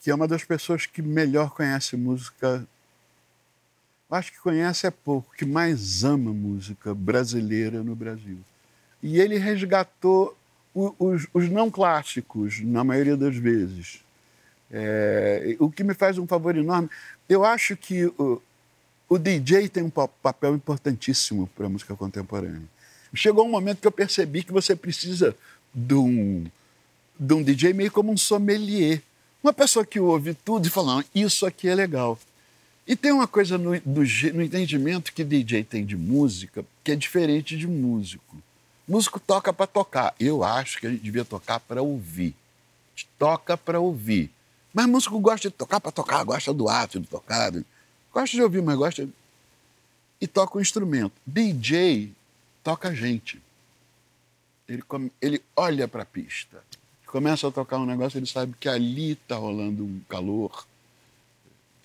que 0.00 0.10
é 0.10 0.14
uma 0.16 0.26
das 0.26 0.42
pessoas 0.42 0.84
que 0.84 1.00
melhor 1.00 1.50
conhece 1.50 1.96
música 1.96 2.66
acho 4.10 4.32
que 4.32 4.40
conhece 4.40 4.84
é 4.84 4.90
pouco, 4.90 5.32
que 5.36 5.44
mais 5.44 6.02
ama 6.02 6.32
música 6.32 6.92
brasileira 6.92 7.84
no 7.84 7.94
Brasil. 7.94 8.38
E 9.00 9.20
ele 9.20 9.38
resgatou 9.38 10.36
os, 10.74 11.28
os 11.32 11.48
não 11.48 11.70
clássicos, 11.70 12.60
na 12.60 12.82
maioria 12.82 13.16
das 13.16 13.36
vezes. 13.36 14.07
É, 14.70 15.56
o 15.58 15.70
que 15.70 15.82
me 15.82 15.94
faz 15.94 16.18
um 16.18 16.26
favor 16.26 16.56
enorme, 16.56 16.90
eu 17.28 17.44
acho 17.44 17.76
que 17.76 18.06
o, 18.18 18.42
o 19.08 19.18
DJ 19.18 19.68
tem 19.68 19.82
um 19.82 19.90
papel 19.90 20.54
importantíssimo 20.54 21.48
para 21.56 21.66
a 21.66 21.68
música 21.68 21.96
contemporânea. 21.96 22.68
Chegou 23.14 23.46
um 23.46 23.50
momento 23.50 23.80
que 23.80 23.86
eu 23.86 23.92
percebi 23.92 24.42
que 24.42 24.52
você 24.52 24.76
precisa 24.76 25.34
de 25.74 25.94
um, 25.94 26.46
de 27.18 27.34
um 27.34 27.42
DJ 27.42 27.72
meio 27.72 27.90
como 27.90 28.12
um 28.12 28.16
sommelier. 28.16 29.02
Uma 29.42 29.52
pessoa 29.52 29.84
que 29.84 29.98
ouve 29.98 30.34
tudo 30.34 30.66
e 30.66 30.70
fala, 30.70 31.04
isso 31.14 31.46
aqui 31.46 31.68
é 31.68 31.74
legal. 31.74 32.18
E 32.86 32.96
tem 32.96 33.12
uma 33.12 33.26
coisa 33.26 33.56
no, 33.56 33.72
no, 33.74 34.02
no 34.34 34.42
entendimento 34.42 35.12
que 35.12 35.24
DJ 35.24 35.64
tem 35.64 35.84
de 35.84 35.96
música 35.96 36.64
que 36.82 36.92
é 36.92 36.96
diferente 36.96 37.56
de 37.56 37.66
músico. 37.66 38.36
Músico 38.86 39.20
toca 39.20 39.52
para 39.52 39.66
tocar. 39.66 40.14
Eu 40.18 40.42
acho 40.42 40.80
que 40.80 40.86
a 40.86 40.90
gente 40.90 41.02
devia 41.02 41.24
tocar 41.24 41.60
para 41.60 41.82
ouvir. 41.82 42.34
Toca 43.18 43.56
para 43.56 43.78
ouvir. 43.78 44.30
Mas 44.72 44.86
músico 44.86 45.18
gosta 45.18 45.48
de 45.48 45.54
tocar 45.54 45.80
para 45.80 45.90
tocar, 45.90 46.24
gosta 46.24 46.52
do 46.52 46.68
ato 46.68 47.00
de 47.00 47.06
tocar. 47.06 47.52
Gosta 48.12 48.36
de 48.36 48.42
ouvir, 48.42 48.62
mas 48.62 48.76
gosta. 48.76 49.06
De... 49.06 49.12
E 50.20 50.26
toca 50.26 50.58
o 50.58 50.60
instrumento. 50.60 51.12
DJ 51.26 52.12
toca 52.62 52.88
a 52.88 52.94
gente. 52.94 53.40
Ele, 54.68 54.82
come... 54.82 55.10
ele 55.20 55.42
olha 55.56 55.88
para 55.88 56.02
a 56.02 56.06
pista. 56.06 56.62
Começa 57.06 57.48
a 57.48 57.50
tocar 57.50 57.78
um 57.78 57.86
negócio, 57.86 58.18
ele 58.18 58.26
sabe 58.26 58.54
que 58.60 58.68
ali 58.68 59.12
está 59.12 59.36
rolando 59.36 59.84
um 59.84 60.00
calor. 60.08 60.66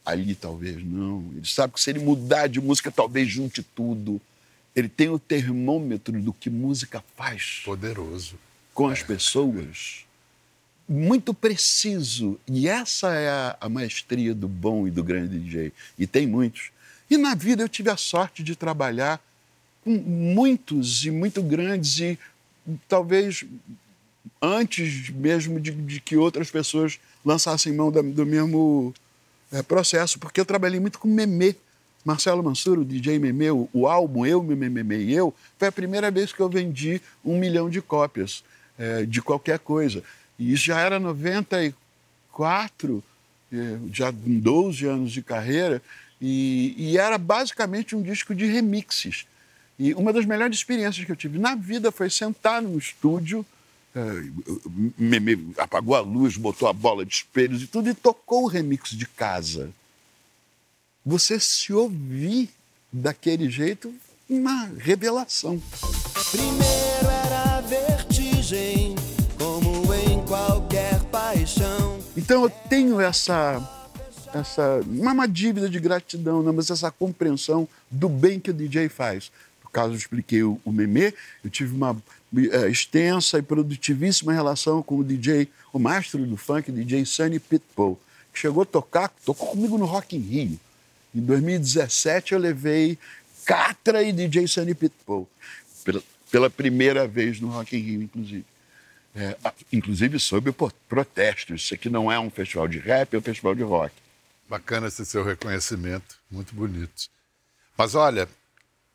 Ali 0.06 0.36
talvez 0.36 0.84
não. 0.84 1.32
Ele 1.36 1.48
sabe 1.48 1.74
que 1.74 1.82
se 1.82 1.90
ele 1.90 2.00
mudar 2.00 2.48
de 2.48 2.60
música, 2.60 2.92
talvez 2.92 3.30
junte 3.30 3.64
tudo 3.64 4.20
ele 4.76 4.90
tem 4.90 5.10
o 5.10 5.20
termômetro 5.20 6.20
do 6.22 6.34
que 6.34 6.50
música 6.50 7.04
faz. 7.16 7.62
Poderoso. 7.64 8.36
Com 8.74 8.88
as 8.88 9.04
pessoas. 9.04 10.06
Muito 10.88 11.34
preciso. 11.34 12.40
E 12.48 12.68
essa 12.68 13.14
é 13.14 13.30
a, 13.30 13.58
a 13.62 13.70
maestria 13.70 14.34
do 14.34 14.48
bom 14.48 14.88
e 14.88 14.92
do 14.92 15.04
grande 15.04 15.40
DJ. 15.40 15.72
E 15.98 16.06
tem 16.06 16.28
muitos. 16.28 16.72
E 17.10 17.18
na 17.18 17.36
vida 17.36 17.64
eu 17.64 17.70
tive 17.70 17.90
a 17.90 17.98
sorte 17.98 18.44
de 18.44 18.56
trabalhar 18.56 19.22
com 19.84 19.92
muitos 19.92 21.06
e 21.06 21.12
muito 21.12 21.42
grandes 21.44 22.00
e 22.00 22.20
talvez 22.88 23.46
antes 24.42 25.10
mesmo 25.10 25.60
de, 25.60 25.72
de 25.72 26.00
que 26.00 26.16
outras 26.16 26.50
pessoas 26.50 27.00
lançassem 27.24 27.74
mão 27.74 27.92
da, 27.92 28.02
do 28.02 28.26
mesmo 28.26 28.94
é, 29.52 29.62
processo, 29.62 30.20
porque 30.20 30.40
eu 30.40 30.46
trabalhei 30.46 30.80
muito 30.80 31.00
com 31.00 31.08
Memê, 31.08 31.56
Marcelo 32.04 32.44
Mansur, 32.44 32.80
o 32.80 32.86
DJ 32.86 33.20
Memeu, 33.20 33.70
o 33.72 33.88
álbum 33.88 34.26
Eu, 34.26 34.44
Mememe 34.44 34.98
e 34.98 35.14
Eu, 35.14 35.34
foi 35.58 35.68
a 35.68 35.72
primeira 35.72 36.12
vez 36.12 36.34
que 36.34 36.40
eu 36.42 36.50
vendi 36.50 37.02
um 37.24 37.38
milhão 37.38 37.70
de 37.70 37.82
cópias 37.82 38.44
é, 38.78 39.06
de 39.06 39.22
qualquer 39.22 39.60
coisa. 39.60 40.04
E 40.38 40.54
isso 40.54 40.66
já 40.66 40.80
era 40.80 41.00
94, 41.00 43.04
é, 43.52 43.78
já 43.92 44.12
com 44.12 44.40
12 44.40 44.86
anos 44.86 45.12
de 45.12 45.22
carreira, 45.22 45.82
e, 46.20 46.74
e 46.78 46.98
era 46.98 47.18
basicamente 47.18 47.96
um 47.96 48.02
disco 48.02 48.34
de 48.34 48.46
remixes. 48.46 49.26
E 49.78 49.94
uma 49.94 50.14
das 50.14 50.26
melhores 50.26 50.58
experiências 50.58 51.06
que 51.06 51.12
eu 51.12 51.16
tive 51.16 51.40
na 51.40 51.56
vida 51.56 51.92
foi 51.92 52.10
sentar 52.10 52.62
no 52.62 52.78
estúdio, 52.78 53.46
é, 53.96 54.02
apagou 55.58 55.96
a 55.96 56.02
luz, 56.02 56.38
botou 56.38 56.68
a 56.68 56.74
bola 56.74 57.06
de 57.06 57.14
espelhos 57.14 57.64
e 57.64 57.68
tudo, 57.68 57.90
e 57.90 57.94
tocou 57.94 58.44
o 58.44 58.48
remix 58.48 58.92
de 58.92 59.06
casa 59.06 59.72
você 61.06 61.40
se 61.40 61.74
ouvir 61.74 62.50
daquele 62.92 63.50
jeito, 63.50 63.94
uma 64.30 64.70
revelação. 64.78 65.62
Primeiro 66.32 67.10
era 67.26 67.62
vertigem, 67.62 68.83
Então 72.24 72.44
eu 72.44 72.50
tenho 72.50 73.02
essa 73.02 73.62
essa 74.34 74.82
não 74.88 75.10
é 75.10 75.14
uma 75.14 75.28
dívida 75.28 75.70
de 75.70 75.78
gratidão, 75.78 76.42
não, 76.42 76.54
mas 76.54 76.70
essa 76.70 76.90
compreensão 76.90 77.68
do 77.92 78.08
bem 78.08 78.40
que 78.40 78.50
o 78.50 78.54
DJ 78.54 78.88
faz. 78.88 79.30
No 79.62 79.70
caso, 79.70 79.92
eu 79.92 79.98
expliquei 79.98 80.42
o, 80.42 80.58
o 80.64 80.74
eu 81.44 81.50
tive 81.52 81.76
uma 81.76 82.02
é, 82.50 82.70
extensa 82.70 83.40
e 83.40 83.42
produtivíssima 83.42 84.32
relação 84.32 84.82
com 84.82 85.00
o 85.00 85.04
DJ, 85.04 85.50
o 85.74 85.78
mestre 85.78 86.24
do 86.24 86.38
funk, 86.38 86.72
DJ 86.72 87.06
Sunny 87.06 87.40
Pitbull, 87.40 88.00
que 88.34 88.40
chegou 88.40 88.64
a 88.64 88.66
tocar, 88.66 89.12
tocou 89.26 89.50
comigo 89.50 89.78
no 89.78 89.86
Rock 89.86 90.16
in 90.16 90.22
Rio. 90.22 90.60
Em 91.14 91.20
2017 91.20 92.34
eu 92.34 92.40
levei 92.40 92.98
Catra 93.46 94.02
e 94.02 94.14
DJ 94.14 94.48
Sunny 94.48 94.74
Pitbull, 94.74 95.28
pela, 95.84 96.02
pela 96.32 96.50
primeira 96.50 97.06
vez 97.06 97.42
no 97.42 97.50
Rock 97.50 97.76
in 97.76 97.82
Rio, 97.82 98.02
inclusive. 98.02 98.46
É, 99.16 99.38
inclusive 99.72 100.20
sob 100.20 100.52
protesto. 100.90 101.54
Isso 101.54 101.74
aqui 101.74 101.90
não 101.90 102.12
é 102.12 102.20
um 102.20 102.30
festival 102.30 102.68
de 102.68 102.80
rap, 102.80 103.14
é 103.14 103.18
um 103.18 103.22
festival 103.22 103.54
de 103.54 103.62
rock. 103.62 103.94
Bacana 104.50 104.88
esse 104.88 105.06
seu 105.06 105.24
reconhecimento, 105.24 106.18
muito 106.30 106.54
bonito. 106.56 107.10
Mas 107.78 107.96
olha, 107.96 108.28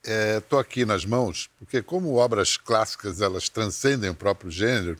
estou 0.02 0.58
é, 0.58 0.62
aqui 0.62 0.84
nas 0.84 1.04
mãos, 1.04 1.48
porque 1.58 1.82
como 1.82 2.14
obras 2.14 2.56
clássicas 2.56 3.20
elas 3.20 3.48
transcendem 3.48 4.10
o 4.10 4.14
próprio 4.14 4.50
gênero, 4.50 4.98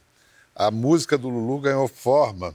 a 0.54 0.70
música 0.70 1.18
do 1.18 1.28
Lulu 1.28 1.60
ganhou 1.60 1.88
forma 1.88 2.54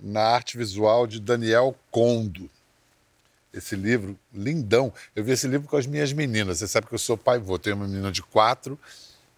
na 0.00 0.22
arte 0.22 0.58
visual 0.58 1.06
de 1.06 1.20
Daniel 1.20 1.76
Condo 1.90 2.50
esse 3.56 3.76
livro 3.76 4.18
lindão. 4.32 4.92
Eu 5.14 5.24
vi 5.24 5.32
esse 5.32 5.46
livro 5.46 5.68
com 5.68 5.76
as 5.76 5.86
minhas 5.86 6.12
meninas. 6.12 6.58
Você 6.58 6.68
sabe 6.68 6.86
que 6.86 6.94
eu 6.94 6.98
sou 6.98 7.16
pai 7.16 7.38
vou. 7.38 7.58
Tenho 7.58 7.76
uma 7.76 7.86
menina 7.86 8.10
de 8.10 8.22
quatro 8.22 8.78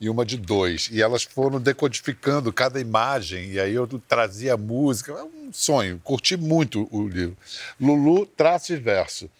e 0.00 0.08
uma 0.10 0.24
de 0.24 0.36
dois. 0.36 0.88
E 0.92 1.02
elas 1.02 1.22
foram 1.22 1.60
decodificando 1.60 2.52
cada 2.52 2.80
imagem. 2.80 3.52
E 3.52 3.60
aí 3.60 3.74
eu 3.74 3.86
trazia 4.06 4.56
música. 4.56 5.12
É 5.12 5.22
um 5.22 5.50
sonho. 5.52 6.00
Curti 6.04 6.36
muito 6.36 6.88
o 6.90 7.08
livro. 7.08 7.36
Lulu, 7.80 8.26
traço 8.26 8.72
e 8.72 8.76
verso. 8.76 9.30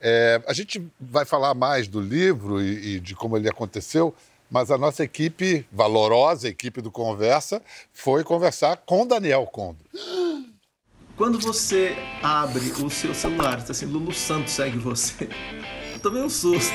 É, 0.00 0.40
a 0.46 0.52
gente 0.52 0.86
vai 1.00 1.24
falar 1.24 1.54
mais 1.54 1.88
do 1.88 2.00
livro 2.00 2.62
e, 2.62 2.96
e 2.96 3.00
de 3.00 3.14
como 3.14 3.36
ele 3.36 3.48
aconteceu, 3.48 4.14
mas 4.50 4.70
a 4.70 4.78
nossa 4.78 5.02
equipe, 5.02 5.66
valorosa 5.72 6.48
equipe 6.48 6.80
do 6.80 6.90
Conversa, 6.90 7.60
foi 7.92 8.22
conversar 8.22 8.76
com 8.86 9.06
Daniel 9.06 9.46
Condo. 9.46 9.78
Quando 11.16 11.38
você 11.38 11.96
abre 12.22 12.70
o 12.72 12.90
seu 12.90 13.14
celular, 13.14 13.58
está 13.58 13.72
assim, 13.72 13.86
Lulu 13.86 14.12
Santos 14.12 14.52
segue 14.52 14.78
você. 14.78 15.28
Eu 15.94 16.00
tomei 16.00 16.22
um 16.22 16.28
susto. 16.28 16.74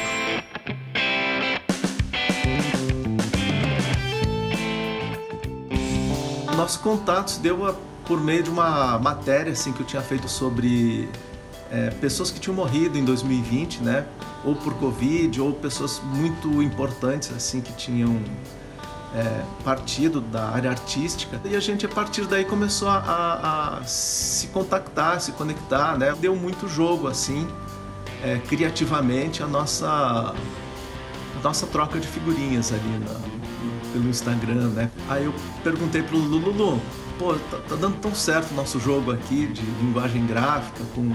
Nosso 6.62 6.80
contato 6.82 7.32
se 7.32 7.39
deu 7.39 7.65
a, 7.65 7.74
por 8.06 8.21
meio 8.21 8.43
de 8.43 8.50
uma 8.52 9.00
matéria 9.00 9.52
assim, 9.52 9.74
que 9.74 9.82
eu 9.82 9.86
tinha 9.86 10.02
feito 10.04 10.30
sobre 10.30 11.10
é, 11.71 11.89
pessoas 11.89 12.30
que 12.30 12.39
tinham 12.39 12.56
morrido 12.56 13.00
em 13.00 13.04
2020, 13.04 13.82
né? 13.82 14.06
Ou 14.45 14.56
por 14.56 14.76
Covid, 14.76 15.41
ou 15.41 15.54
pessoas 15.54 16.00
muito 16.13 16.62
importantes 16.62 17.32
assim 17.36 17.62
que 17.62 17.74
tinham 17.74 18.21
é, 19.15 19.43
partido 19.63 20.21
da 20.21 20.50
área 20.50 20.69
artística 20.69 21.41
e 21.45 21.56
a 21.56 21.60
gente 21.60 21.84
a 21.84 21.89
partir 21.89 22.28
daí 22.28 22.45
começou 22.45 22.89
a, 22.89 23.80
a, 23.80 23.84
se 23.84 24.45
contactar, 24.50 25.19
se 25.19 25.32
conectar, 25.32 25.97
né? 25.97 26.13
Deu 26.21 26.36
muito 26.36 26.67
jogo 26.67 27.08
assim, 27.08 27.47
é, 28.24 28.38
criativamente 28.38 29.41
a 29.41 29.47
nossa 29.47 29.88
a 29.88 31.41
nossa 31.43 31.65
troca 31.65 32.00
de 32.00 32.08
figurinhas 32.08 32.71
ali 32.71 33.00
na, 33.00 33.40
pelo 33.91 34.10
Instagram, 34.10 34.69
né? 34.69 34.91
Aí 35.10 35.25
eu 35.25 35.34
perguntei 35.63 36.01
pro 36.01 36.17
Lulu, 36.17 36.82
pô, 37.17 37.34
tá, 37.34 37.58
tá, 37.69 37.75
dando 37.75 37.97
tão 37.97 38.13
certo 38.15 38.51
o 38.51 38.56
nosso 38.56 38.80
jogo 38.80 39.12
aqui 39.12 39.47
de 39.47 39.62
linguagem 39.84 40.25
gráfica 40.25 40.84
com 40.95 41.12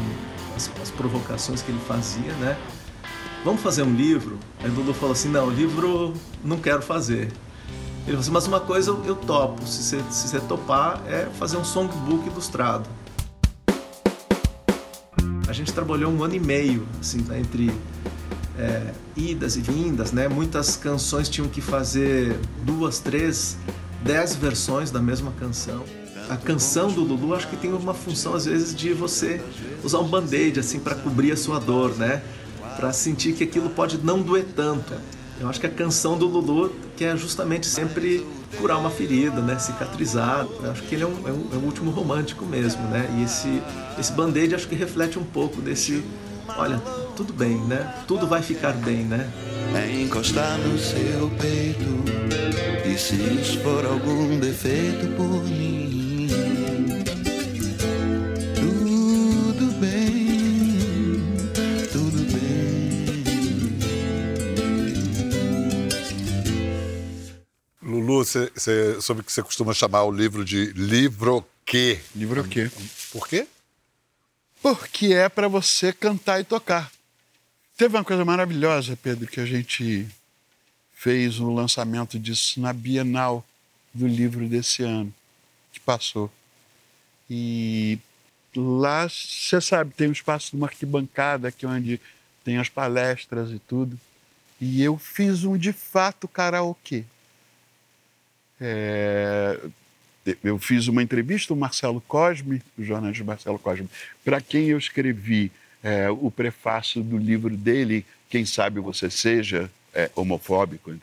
as, 0.55 0.71
as 0.83 0.91
provocações 0.91 1.63
que 1.63 1.71
ele 1.71 1.81
fazia, 1.81 2.33
né? 2.35 2.57
Vamos 3.45 3.63
fazer 3.63 3.83
um 3.83 3.95
livro? 3.95 4.39
Aí 4.63 4.71
o 4.71 4.75
Lulu 4.75 4.95
falou 4.95 5.13
assim, 5.13 5.29
não, 5.29 5.49
livro 5.51 6.13
não 6.45 6.59
quero 6.59 6.83
fazer. 6.83 7.33
Ele 8.07 8.17
falou 8.17 8.21
assim, 8.21 8.31
mas 8.31 8.47
uma 8.47 8.61
coisa 8.61 8.91
eu, 9.05 9.17
topo, 9.17 9.67
se 9.67 9.83
você, 9.83 10.03
se 10.11 10.29
você 10.29 10.41
topar, 10.41 11.03
é 11.09 11.27
fazer 11.39 11.57
um 11.57 11.65
songbook 11.65 12.29
ilustrado. 12.29 12.89
A 15.49 15.53
gente 15.53 15.73
trabalhou 15.73 16.13
um 16.13 16.23
ano 16.23 16.35
e 16.35 16.41
meio, 16.41 16.87
assim, 17.01 17.19
né, 17.23 17.41
entre 17.41 17.73
é, 18.59 18.93
idas 19.17 19.57
e 19.57 19.61
vindas, 19.61 20.13
né? 20.13 20.29
Muitas 20.29 20.77
canções 20.77 21.29
tinham 21.29 21.49
que 21.49 21.61
fazer 21.61 22.39
duas, 22.65 22.99
três, 22.99 23.57
dez 24.03 24.35
versões 24.35 24.91
da 24.91 25.01
mesma 25.01 25.33
canção. 25.33 25.85
A 26.29 26.37
canção 26.37 26.91
do 26.91 27.03
Lulu 27.03 27.35
acho 27.35 27.49
que 27.49 27.57
tem 27.57 27.73
uma 27.73 27.95
função 27.95 28.35
às 28.35 28.47
vezes 28.47 28.75
de 28.75 28.93
você 28.93 29.41
usar 29.85 30.01
um 30.01 30.09
band-aid 30.09 30.59
assim 30.59 30.81
para 30.81 30.95
cobrir 30.95 31.31
a 31.31 31.37
sua 31.37 31.61
dor, 31.61 31.97
né? 31.97 32.23
Para 32.77 32.93
sentir 32.93 33.33
que 33.35 33.45
aquilo 33.45 33.71
pode 33.71 33.99
não 33.99 34.21
doer 34.21 34.45
tanto. 34.57 34.95
Eu 35.39 35.49
acho 35.49 35.61
que 35.61 35.67
a 35.67 35.71
canção 35.71 36.17
do 36.17 36.27
Lulu 36.27 36.75
quer 36.97 37.17
justamente 37.17 37.67
sempre 37.67 38.27
curar 38.59 38.79
uma 38.79 38.91
ferida, 38.91 39.41
né? 39.41 39.59
Cicatrizar. 39.59 40.47
Eu 40.63 40.71
acho 40.71 40.83
que 40.83 40.95
ele 40.95 41.05
é 41.05 41.07
um, 41.07 41.29
é 41.29 41.31
um, 41.31 41.49
é 41.53 41.57
um 41.57 41.65
último 41.65 41.91
romântico 41.91 42.45
mesmo, 42.45 42.83
né? 42.89 43.07
E 43.19 43.23
esse, 43.23 43.63
esse 43.99 44.13
band-aid 44.13 44.55
acho 44.55 44.67
que 44.67 44.75
reflete 44.75 45.19
um 45.19 45.25
pouco 45.25 45.61
desse... 45.61 46.03
Olha, 46.49 46.79
tudo 47.17 47.33
bem, 47.33 47.57
né? 47.65 48.05
Tudo 48.07 48.27
vai 48.27 48.43
ficar 48.43 48.73
bem, 48.73 49.05
né? 49.05 49.31
é 49.77 50.03
encostar 50.03 50.59
no 50.59 50.79
seu 50.79 51.29
peito 51.39 51.85
e 52.89 52.97
se 52.97 53.17
expor 53.41 53.85
algum 53.85 54.39
defeito 54.39 55.07
por 55.17 55.45
mim. 55.45 56.29
Tudo 58.55 59.73
bem, 59.79 60.79
tudo 61.93 62.19
bem. 62.33 63.79
Lulu, 67.83 68.25
você 68.25 69.01
soube 69.01 69.23
que 69.23 69.33
você 69.33 69.43
costuma 69.43 69.75
chamar 69.75 70.05
o 70.05 70.13
livro 70.13 70.45
de 70.45 70.73
livro 70.73 71.45
quê? 71.67 71.99
Livro 72.15 72.41
o 72.41 72.49
quê? 72.49 72.71
Por 73.13 73.29
quê? 73.29 73.47
Porque 74.67 75.15
é 75.15 75.29
para 75.29 75.47
você 75.47 75.93
cantar 75.93 76.41
e 76.41 76.45
tocar. 76.45 76.91
Teve 77.77 77.97
uma 77.97 78.03
coisa 78.03 78.25
maravilhosa, 78.25 78.99
Pedro, 79.01 79.29
que 79.29 79.39
a 79.39 79.47
gente 79.47 80.09
fez 80.93 81.39
o 81.39 81.53
lançamento 81.55 82.19
disso 82.19 82.61
na 82.61 82.73
Bienal 82.73 83.47
do 83.95 84.09
livro 84.09 84.49
desse 84.49 84.83
ano, 84.83 85.15
que 85.73 85.79
passou. 85.79 86.29
E 87.31 88.01
lá, 88.57 89.09
você 89.09 89.61
sabe, 89.61 89.95
tem 89.95 90.09
um 90.09 90.13
espaço 90.13 90.51
de 90.51 90.57
uma 90.57 90.67
arquibancada 90.67 91.47
aqui 91.47 91.65
onde 91.65 92.01
tem 92.43 92.59
as 92.59 92.69
palestras 92.69 93.53
e 93.53 93.61
tudo. 93.61 93.97
E 94.61 94.83
eu 94.83 94.99
fiz 94.99 95.45
um 95.45 95.57
de 95.57 95.73
fato 95.73 96.27
karaokê. 96.27 97.05
É, 98.61 99.61
eu 100.43 100.59
fiz 100.59 100.89
uma 100.89 101.03
entrevista 101.03 101.53
o 101.53 101.57
Marcelo 101.57 102.01
Cosme, 102.01 102.63
o 102.79 102.85
jornalista 102.85 103.25
Marcelo 103.25 103.59
Cosme, 103.59 103.89
para 104.25 104.41
quem 104.41 104.69
eu 104.69 104.79
escrevi 104.79 105.53
é, 105.83 106.11
o 106.11 106.31
prefácio 106.31 107.03
do 107.03 107.17
livro 107.17 107.57
dele, 107.57 108.05
Quem 108.29 108.45
Sabe 108.45 108.81
Você 108.81 109.11
Seja, 109.11 109.71
é, 109.95 110.11
homofóbico. 110.15 110.95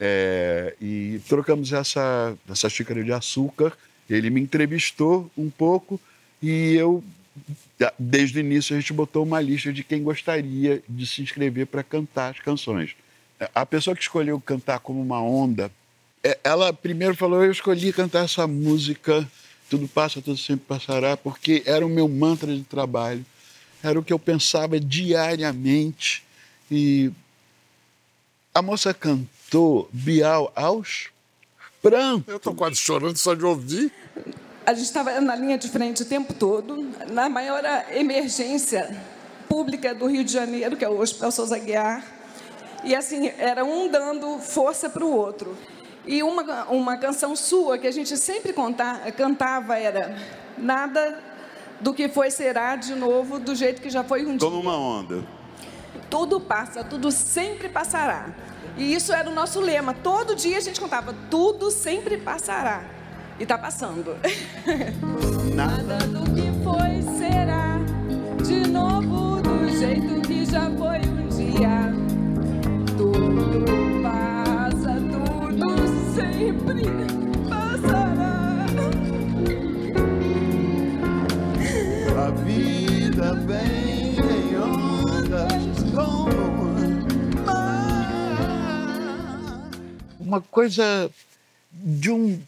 É, 0.00 0.74
e 0.80 1.20
trocamos 1.28 1.72
essa, 1.72 2.36
essa 2.48 2.68
xícara 2.68 3.02
de 3.02 3.12
açúcar. 3.12 3.76
Ele 4.08 4.30
me 4.30 4.40
entrevistou 4.40 5.30
um 5.36 5.50
pouco 5.50 6.00
e 6.40 6.74
eu, 6.74 7.02
desde 7.98 8.38
o 8.38 8.40
início, 8.40 8.76
a 8.76 8.80
gente 8.80 8.92
botou 8.92 9.24
uma 9.24 9.40
lista 9.40 9.72
de 9.72 9.82
quem 9.82 10.02
gostaria 10.02 10.82
de 10.88 11.06
se 11.06 11.20
inscrever 11.20 11.66
para 11.66 11.82
cantar 11.82 12.30
as 12.30 12.40
canções. 12.40 12.94
A 13.54 13.66
pessoa 13.66 13.94
que 13.94 14.02
escolheu 14.02 14.40
cantar 14.40 14.78
como 14.80 15.00
uma 15.00 15.20
onda, 15.20 15.70
ela 16.44 16.72
primeiro 16.72 17.14
falou: 17.14 17.44
Eu 17.44 17.52
escolhi 17.52 17.92
cantar 17.92 18.24
essa 18.24 18.46
música, 18.46 19.26
Tudo 19.68 19.88
Passa, 19.88 20.20
Tudo 20.22 20.36
Sempre 20.36 20.66
Passará, 20.66 21.16
porque 21.16 21.62
era 21.66 21.84
o 21.84 21.88
meu 21.88 22.08
mantra 22.08 22.54
de 22.54 22.62
trabalho 22.62 23.24
era 23.82 23.98
o 23.98 24.02
que 24.02 24.12
eu 24.12 24.18
pensava 24.18 24.78
diariamente. 24.78 26.24
E 26.70 27.10
a 28.54 28.60
moça 28.60 28.92
cantou 28.92 29.88
Bial 29.92 30.52
aos 30.54 31.08
prantos. 31.80 32.28
Eu 32.28 32.36
estou 32.36 32.54
quase 32.54 32.76
chorando 32.76 33.16
só 33.16 33.34
de 33.34 33.44
ouvir. 33.44 33.92
A 34.66 34.74
gente 34.74 34.84
estava 34.84 35.20
na 35.20 35.34
linha 35.34 35.56
de 35.56 35.68
frente 35.68 36.02
o 36.02 36.06
tempo 36.06 36.34
todo, 36.34 36.76
na 37.10 37.28
maior 37.28 37.62
emergência 37.90 39.00
pública 39.48 39.94
do 39.94 40.06
Rio 40.06 40.24
de 40.24 40.32
Janeiro, 40.32 40.76
que 40.76 40.84
é 40.84 40.88
o 40.88 41.00
Hospital 41.00 41.32
Souza 41.32 41.58
Guiar. 41.58 42.04
E 42.84 42.94
assim, 42.94 43.28
era 43.38 43.64
um 43.64 43.88
dando 43.88 44.38
força 44.38 44.90
para 44.90 45.04
o 45.04 45.10
outro. 45.10 45.56
E 46.08 46.22
uma, 46.22 46.64
uma 46.70 46.96
canção 46.96 47.36
sua 47.36 47.78
que 47.78 47.86
a 47.86 47.92
gente 47.92 48.16
sempre 48.16 48.52
conta, 48.52 49.12
cantava 49.14 49.78
era 49.78 50.16
Nada 50.60 51.18
do 51.80 51.94
que 51.94 52.08
foi 52.08 52.30
será 52.30 52.74
de 52.74 52.94
novo 52.94 53.38
do 53.38 53.54
jeito 53.54 53.80
que 53.80 53.88
já 53.88 54.02
foi 54.02 54.26
um 54.26 54.36
dia. 54.36 54.48
Como 54.48 54.60
uma 54.60 54.76
onda. 54.76 55.22
Tudo 56.10 56.40
passa, 56.40 56.82
tudo 56.82 57.12
sempre 57.12 57.68
passará. 57.68 58.30
E 58.76 58.94
isso 58.94 59.12
era 59.12 59.30
o 59.30 59.34
nosso 59.34 59.60
lema. 59.60 59.94
Todo 59.94 60.34
dia 60.34 60.58
a 60.58 60.60
gente 60.60 60.80
contava, 60.80 61.14
tudo 61.30 61.70
sempre 61.70 62.16
passará. 62.16 62.84
E 63.38 63.44
está 63.44 63.56
passando. 63.56 64.16
Nada 65.54 65.98
do 65.98 66.24
que 66.34 66.50
foi 66.64 67.18
será 67.18 67.78
de 68.44 68.68
novo 68.68 69.40
do 69.40 69.68
jeito 69.68 70.20
que 70.26 70.44
já 70.44 70.70
foi 70.70 70.98
um 70.98 71.28
dia. 71.28 72.17
Uma 90.28 90.42
coisa 90.42 91.10
de 91.72 92.10
um 92.10 92.40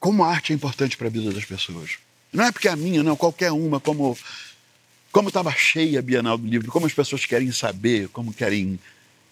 como 0.00 0.24
a 0.24 0.28
arte 0.28 0.52
é 0.52 0.56
importante 0.56 0.96
para 0.96 1.06
a 1.06 1.10
vida 1.10 1.30
das 1.30 1.44
pessoas. 1.44 1.98
Não 2.32 2.44
é 2.44 2.50
porque 2.50 2.66
é 2.66 2.72
a 2.72 2.76
minha, 2.76 3.02
não, 3.02 3.14
qualquer 3.14 3.52
uma, 3.52 3.78
como 3.78 4.18
como 5.12 5.28
estava 5.28 5.52
cheia 5.52 5.98
a 5.98 6.02
Bienal 6.02 6.38
do 6.38 6.46
Livro, 6.46 6.72
como 6.72 6.86
as 6.86 6.94
pessoas 6.94 7.26
querem 7.26 7.52
saber, 7.52 8.08
como 8.08 8.32
querem 8.32 8.80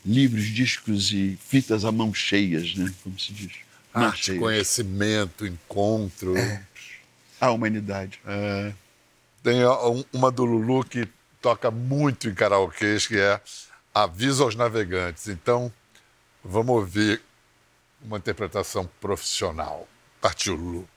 livros, 0.05 0.45
discos 0.47 1.13
e 1.13 1.39
fitas 1.41 1.85
à 1.85 1.93
mão 1.93 2.13
cheias, 2.15 2.75
né? 2.75 2.93
Como 3.03 3.19
se 3.19 3.33
diz. 3.33 3.53
Arte, 3.93 4.39
conhecimento, 4.39 5.47
encontro. 5.47 6.37
É. 6.37 6.63
A 7.41 7.51
humanidade. 7.51 8.21
É. 8.27 8.73
Tem 9.43 9.61
uma 10.13 10.31
do 10.31 10.45
Lulu 10.45 10.85
que 10.85 11.09
toca 11.41 11.71
muito 11.71 12.29
em 12.29 12.35
karaokês, 12.35 13.07
que 13.07 13.19
é 13.19 13.41
Aviso 13.95 14.45
aos 14.45 14.55
Navegantes. 14.55 15.27
Então, 15.29 15.73
vamos 16.45 16.77
ouvir 16.77 17.21
uma 18.03 18.19
interpretação 18.19 18.89
profissional. 19.01 19.89
Partiu, 20.21 20.55
Lulu. 20.55 20.89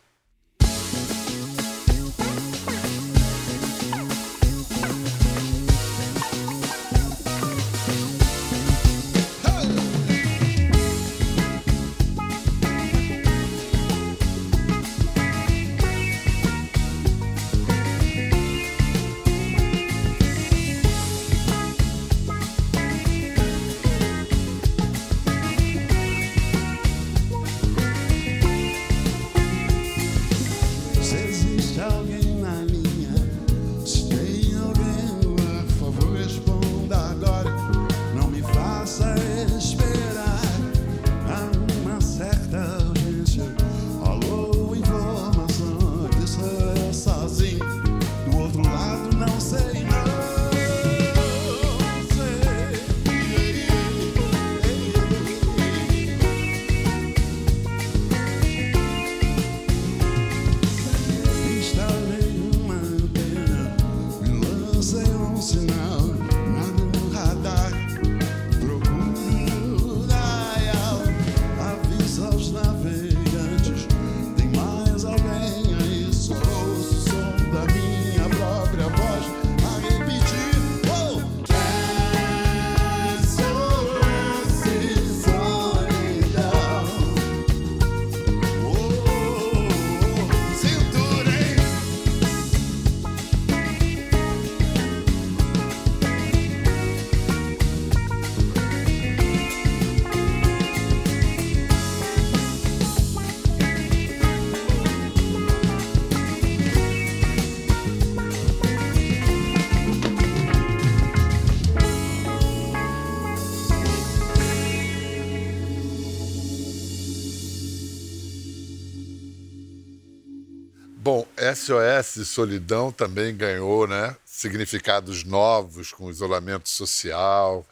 SOS 121.56 122.28
Solidão 122.28 122.92
também 122.92 123.36
ganhou, 123.36 123.88
né? 123.88 124.16
Significados 124.26 125.24
novos 125.24 125.92
com 125.92 126.06
o 126.06 126.12
isolamento 126.12 126.70
social, 126.70 127.66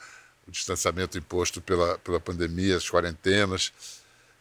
o 0.48 0.52
distanciamento 0.52 1.18
imposto 1.18 1.62
pela, 1.62 1.98
pela 2.00 2.20
pandemia, 2.20 2.78
as 2.78 2.90
quarentenas. 2.90 3.72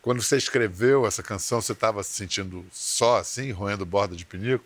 Quando 0.03 0.23
você 0.23 0.37
escreveu 0.37 1.07
essa 1.07 1.23
canção, 1.23 1.61
você 1.61 1.73
estava 1.73 2.03
se 2.03 2.13
sentindo 2.15 2.65
só 2.73 3.19
assim, 3.19 3.51
roendo 3.51 3.85
borda 3.85 4.17
de 4.17 4.25
pinico? 4.25 4.65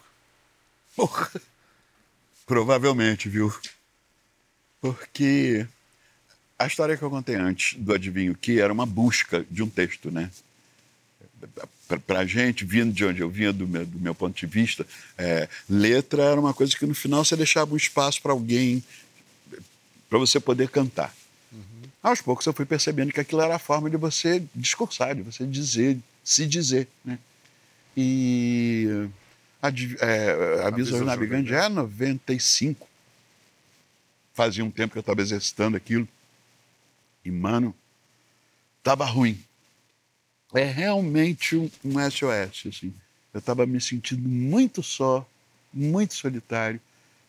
Provavelmente, 2.46 3.28
viu? 3.28 3.52
Porque 4.80 5.66
a 6.58 6.66
história 6.66 6.96
que 6.96 7.02
eu 7.02 7.10
contei 7.10 7.34
antes 7.34 7.78
do 7.78 7.92
Adivinho 7.92 8.34
que 8.34 8.60
era 8.60 8.72
uma 8.72 8.86
busca 8.86 9.44
de 9.50 9.62
um 9.62 9.68
texto, 9.68 10.10
né? 10.10 10.30
Para 12.06 12.20
a 12.20 12.26
gente, 12.26 12.64
vindo 12.64 12.92
de 12.92 13.04
onde 13.04 13.20
eu 13.20 13.28
vinha, 13.28 13.52
do 13.52 13.66
meu, 13.66 13.84
do 13.86 13.98
meu 13.98 14.14
ponto 14.14 14.34
de 14.36 14.46
vista, 14.46 14.86
é, 15.18 15.48
letra 15.68 16.22
era 16.22 16.40
uma 16.40 16.54
coisa 16.54 16.76
que 16.76 16.86
no 16.86 16.94
final 16.94 17.24
você 17.24 17.36
deixava 17.36 17.74
um 17.74 17.76
espaço 17.76 18.20
para 18.22 18.32
alguém, 18.32 18.82
para 20.08 20.18
você 20.18 20.40
poder 20.40 20.68
cantar. 20.68 21.14
Uhum. 21.52 21.60
Aos 22.02 22.20
poucos 22.20 22.46
eu 22.46 22.52
fui 22.52 22.64
percebendo 22.64 23.12
que 23.12 23.20
aquilo 23.20 23.42
era 23.42 23.56
a 23.56 23.58
forma 23.58 23.90
de 23.90 23.96
você 23.96 24.42
discursar, 24.54 25.14
de 25.14 25.22
você 25.22 25.46
dizer, 25.46 25.98
se 26.22 26.46
dizer. 26.46 26.88
Né? 27.04 27.18
E 27.96 29.08
a, 29.62 29.68
é, 30.04 30.66
a 30.66 30.70
Visão 30.70 31.04
Navegante 31.04 31.52
é 31.54 31.68
95. 31.68 32.86
Fazia 34.34 34.64
um 34.64 34.70
tempo 34.70 34.92
que 34.92 34.98
eu 34.98 35.00
estava 35.00 35.22
exercitando 35.22 35.76
aquilo. 35.76 36.08
E, 37.24 37.30
mano, 37.30 37.74
estava 38.78 39.04
ruim. 39.04 39.42
É 40.54 40.64
realmente 40.64 41.56
um, 41.56 41.70
um 41.84 42.10
SOS, 42.10 42.66
assim. 42.68 42.94
Eu 43.32 43.40
estava 43.40 43.66
me 43.66 43.80
sentindo 43.80 44.28
muito 44.28 44.82
só, 44.82 45.26
muito 45.72 46.14
solitário, 46.14 46.80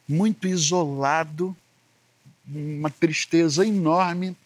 muito 0.07 0.47
isolado, 0.47 1.55
uma 2.47 2.91
tristeza 2.91 3.65
enorme. 3.65 4.37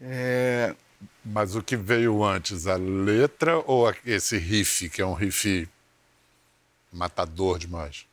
É... 0.00 0.74
Mas 1.22 1.54
o 1.54 1.62
que 1.62 1.76
veio 1.76 2.24
antes, 2.24 2.66
a 2.66 2.76
letra 2.76 3.58
ou 3.66 3.94
esse 4.04 4.38
riff, 4.38 4.88
que 4.88 5.02
é 5.02 5.06
um 5.06 5.12
riff 5.12 5.68
matador 6.90 7.58
demais? 7.58 8.06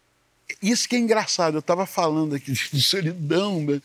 Isso 0.61 0.87
que 0.87 0.95
é 0.95 0.99
engraçado. 0.99 1.55
Eu 1.55 1.59
estava 1.59 1.85
falando 1.85 2.35
aqui 2.35 2.51
de 2.51 2.81
solidão, 2.83 3.61
né? 3.61 3.81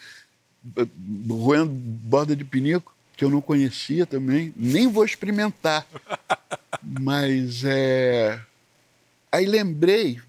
roendo 1.29 1.70
borda 1.70 2.35
de 2.35 2.44
pinico, 2.44 2.95
que 3.16 3.24
eu 3.24 3.31
não 3.31 3.40
conhecia 3.40 4.05
também, 4.05 4.52
nem 4.55 4.87
vou 4.88 5.05
experimentar. 5.05 5.87
Mas 6.83 7.64
é. 7.64 8.40
Aí 9.33 9.46
lembrei, 9.46 10.20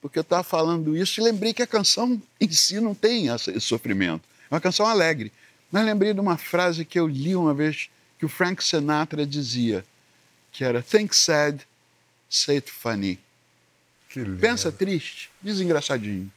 porque 0.00 0.18
eu 0.18 0.22
estava 0.22 0.44
falando 0.44 0.96
isso, 0.96 1.20
e 1.20 1.24
lembrei 1.24 1.52
que 1.52 1.62
a 1.62 1.66
canção 1.66 2.20
em 2.40 2.50
si 2.50 2.80
não 2.80 2.94
tem 2.94 3.26
esse 3.28 3.60
sofrimento. 3.60 4.22
É 4.50 4.54
uma 4.54 4.60
canção 4.60 4.86
alegre. 4.86 5.32
Mas 5.70 5.84
lembrei 5.84 6.14
de 6.14 6.20
uma 6.20 6.36
frase 6.36 6.84
que 6.84 6.98
eu 6.98 7.06
li 7.06 7.34
uma 7.34 7.52
vez 7.52 7.90
que 8.18 8.24
o 8.24 8.28
Frank 8.28 8.62
Sinatra 8.64 9.26
dizia, 9.26 9.84
que 10.52 10.64
era 10.64 10.80
Think 10.80 11.14
sad, 11.14 11.66
say 12.30 12.56
it 12.56 12.70
funny. 12.70 13.18
Pensa 14.40 14.72
triste, 14.72 15.30
diz 15.42 15.60
engraçadinho. 15.60 16.32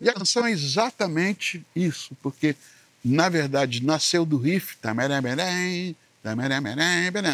E 0.00 0.08
a 0.08 0.14
canção 0.14 0.46
é 0.46 0.50
exatamente 0.50 1.64
isso, 1.76 2.16
porque, 2.22 2.56
na 3.04 3.28
verdade, 3.28 3.84
nasceu 3.84 4.24
do 4.24 4.36
riff, 4.36 4.76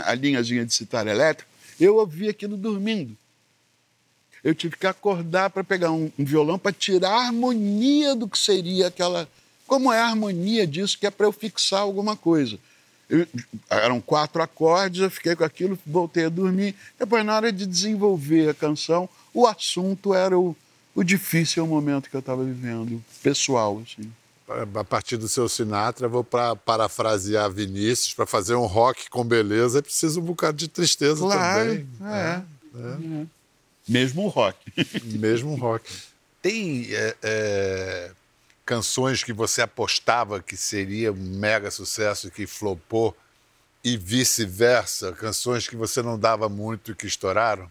a 0.05 0.15
linhazinha 0.15 0.65
de 0.65 0.73
citar 0.73 1.07
elétrico, 1.07 1.51
eu 1.79 1.97
ouvi 1.97 2.29
aquilo 2.29 2.57
dormindo. 2.57 3.17
Eu 4.43 4.55
tive 4.55 4.77
que 4.77 4.87
acordar 4.87 5.51
para 5.51 5.65
pegar 5.65 5.91
um, 5.91 6.11
um 6.19 6.25
violão 6.25 6.59
para 6.59 6.73
tirar 6.73 7.11
a 7.11 7.27
harmonia 7.27 8.15
do 8.15 8.29
que 8.29 8.39
seria 8.39 8.87
aquela. 8.87 9.29
Como 9.67 9.93
é 9.93 9.99
a 10.01 10.07
harmonia 10.07 10.67
disso, 10.67 10.99
que 10.99 11.07
é 11.07 11.11
para 11.11 11.27
eu 11.27 11.33
fixar 11.33 11.81
alguma 11.81 12.17
coisa. 12.17 12.59
Eu, 13.11 13.27
eram 13.69 14.01
quatro 14.01 14.43
acordes, 14.43 15.03
eu 15.03 15.11
fiquei 15.11 15.35
com 15.35 15.45
aquilo, 15.45 15.79
voltei 15.85 16.27
a 16.27 16.29
dormir. 16.29 16.75
Depois, 16.99 17.25
na 17.25 17.37
hora 17.37 17.53
de 17.53 17.67
desenvolver 17.67 18.51
a 18.51 18.55
canção, 18.55 19.09
o 19.35 19.47
assunto 19.47 20.15
era 20.15 20.39
o, 20.39 20.57
o 20.95 21.03
difícil 21.03 21.67
momento 21.67 22.09
que 22.09 22.17
eu 22.17 22.21
estava 22.21 22.45
vivendo, 22.45 23.03
pessoal. 23.23 23.83
Assim. 23.85 24.11
A 24.75 24.85
partir 24.85 25.19
do 25.19 25.29
seu 25.29 25.47
Sinatra, 25.47 26.09
vou 26.09 26.25
para 26.25 26.57
parafrasear 26.57 27.51
Vinícius, 27.51 28.15
para 28.15 28.25
fazer 28.25 28.55
um 28.55 28.65
rock 28.65 29.11
com 29.11 29.23
beleza, 29.23 29.81
é 29.81 29.83
preciso 29.83 30.21
um 30.21 30.25
bocado 30.25 30.57
de 30.57 30.69
tristeza 30.69 31.21
claro, 31.21 31.69
também. 31.69 31.89
É, 32.03 32.43
é. 32.75 33.23
é. 33.23 33.27
Mesmo 33.87 34.25
o 34.25 34.29
rock. 34.29 34.59
Mesmo 35.05 35.53
o 35.53 35.57
rock. 35.57 35.91
Tem 36.41 36.87
é, 36.91 37.17
é, 37.23 38.11
canções 38.65 39.23
que 39.23 39.35
você 39.35 39.61
apostava 39.61 40.41
que 40.43 40.57
seria 40.57 41.13
um 41.13 41.17
mega 41.17 41.71
sucesso 41.71 42.29
e 42.29 42.31
que 42.31 42.47
flopou, 42.47 43.17
e 43.85 43.97
vice-versa, 43.97 45.13
canções 45.13 45.69
que 45.69 45.77
você 45.77 46.03
não 46.03 46.19
dava 46.19 46.49
muito 46.49 46.91
e 46.93 46.95
que 46.95 47.07
estouraram? 47.07 47.71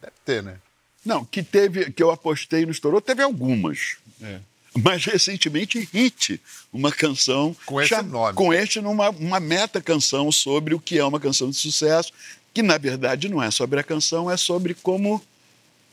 Deve 0.00 0.16
ter, 0.24 0.42
né? 0.42 0.58
Não, 1.04 1.24
que 1.24 1.42
teve, 1.42 1.92
que 1.92 2.02
eu 2.02 2.10
apostei 2.10 2.64
no 2.64 2.72
estourou, 2.72 3.00
teve 3.00 3.22
algumas. 3.22 3.96
É. 4.20 4.40
Mas 4.82 5.04
recentemente, 5.04 5.88
Hit, 5.92 6.40
uma 6.72 6.90
canção. 6.90 7.56
Com 7.64 7.80
esse 7.80 8.02
nome. 8.02 8.34
Com 8.34 8.52
este, 8.52 8.80
numa 8.80 9.10
uma 9.10 9.38
meta 9.38 9.80
canção 9.80 10.32
sobre 10.32 10.74
o 10.74 10.80
que 10.80 10.98
é 10.98 11.04
uma 11.04 11.20
canção 11.20 11.48
de 11.48 11.56
sucesso, 11.56 12.12
que 12.52 12.62
na 12.62 12.76
verdade 12.76 13.28
não 13.28 13.42
é 13.42 13.50
sobre 13.50 13.78
a 13.78 13.84
canção, 13.84 14.30
é 14.30 14.36
sobre 14.36 14.74
como 14.74 15.22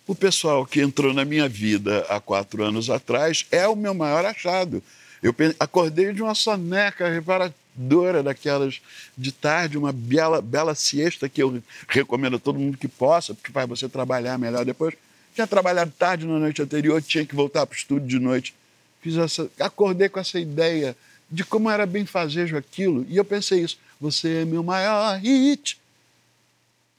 o 0.07 0.15
pessoal 0.15 0.65
que 0.65 0.81
entrou 0.81 1.13
na 1.13 1.23
minha 1.23 1.47
vida 1.47 2.05
há 2.09 2.19
quatro 2.19 2.63
anos 2.63 2.89
atrás 2.89 3.45
é 3.51 3.67
o 3.67 3.75
meu 3.75 3.93
maior 3.93 4.25
achado. 4.25 4.81
Eu 5.21 5.33
acordei 5.59 6.11
de 6.11 6.23
uma 6.23 6.33
soneca 6.33 7.07
reparadora 7.07 8.23
daquelas 8.23 8.81
de 9.15 9.31
tarde, 9.31 9.77
uma 9.77 9.91
bela, 9.91 10.41
bela 10.41 10.73
siesta 10.73 11.29
que 11.29 11.41
eu 11.41 11.61
recomendo 11.87 12.37
a 12.37 12.39
todo 12.39 12.59
mundo 12.59 12.77
que 12.77 12.87
possa, 12.87 13.35
porque 13.35 13.51
faz 13.51 13.69
você 13.69 13.87
trabalhar 13.87 14.39
melhor 14.39 14.65
depois. 14.65 14.95
Tinha 15.35 15.45
trabalhado 15.45 15.93
tarde 15.97 16.25
na 16.25 16.39
noite 16.39 16.61
anterior, 16.61 17.01
tinha 17.01 17.25
que 17.25 17.35
voltar 17.35 17.65
para 17.65 17.75
o 17.75 17.77
estúdio 17.77 18.07
de 18.07 18.19
noite. 18.19 18.53
Fiz 19.01 19.17
essa, 19.17 19.49
acordei 19.59 20.07
com 20.09 20.19
essa 20.19 20.39
ideia 20.39 20.95
de 21.29 21.43
como 21.43 21.69
era 21.69 21.85
bem 21.85 22.05
fazejo 22.05 22.57
aquilo, 22.57 23.05
e 23.09 23.17
eu 23.17 23.23
pensei 23.23 23.61
isso, 23.61 23.77
você 23.99 24.41
é 24.41 24.45
meu 24.45 24.61
maior 24.61 25.17
hit. 25.17 25.79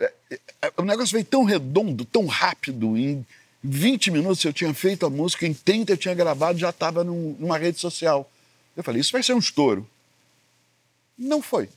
É, 0.00 0.12
é, 0.30 0.40
é, 0.62 0.72
o 0.76 0.84
negócio 0.84 1.12
veio 1.12 1.24
tão 1.24 1.44
redondo, 1.44 2.04
tão 2.04 2.26
rápido, 2.26 2.96
em 2.96 3.24
20 3.62 4.10
minutos 4.10 4.42
eu 4.44 4.52
tinha 4.52 4.72
feito 4.72 5.06
a 5.06 5.10
música, 5.10 5.46
em 5.46 5.54
30 5.54 5.92
eu 5.92 5.96
tinha 5.96 6.14
gravado, 6.14 6.58
já 6.58 6.70
estava 6.70 7.04
num, 7.04 7.36
numa 7.38 7.58
rede 7.58 7.78
social. 7.78 8.30
Eu 8.76 8.82
falei, 8.82 9.00
isso 9.00 9.12
vai 9.12 9.22
ser 9.22 9.34
um 9.34 9.38
estouro. 9.38 9.88
Não 11.16 11.42
foi. 11.42 11.68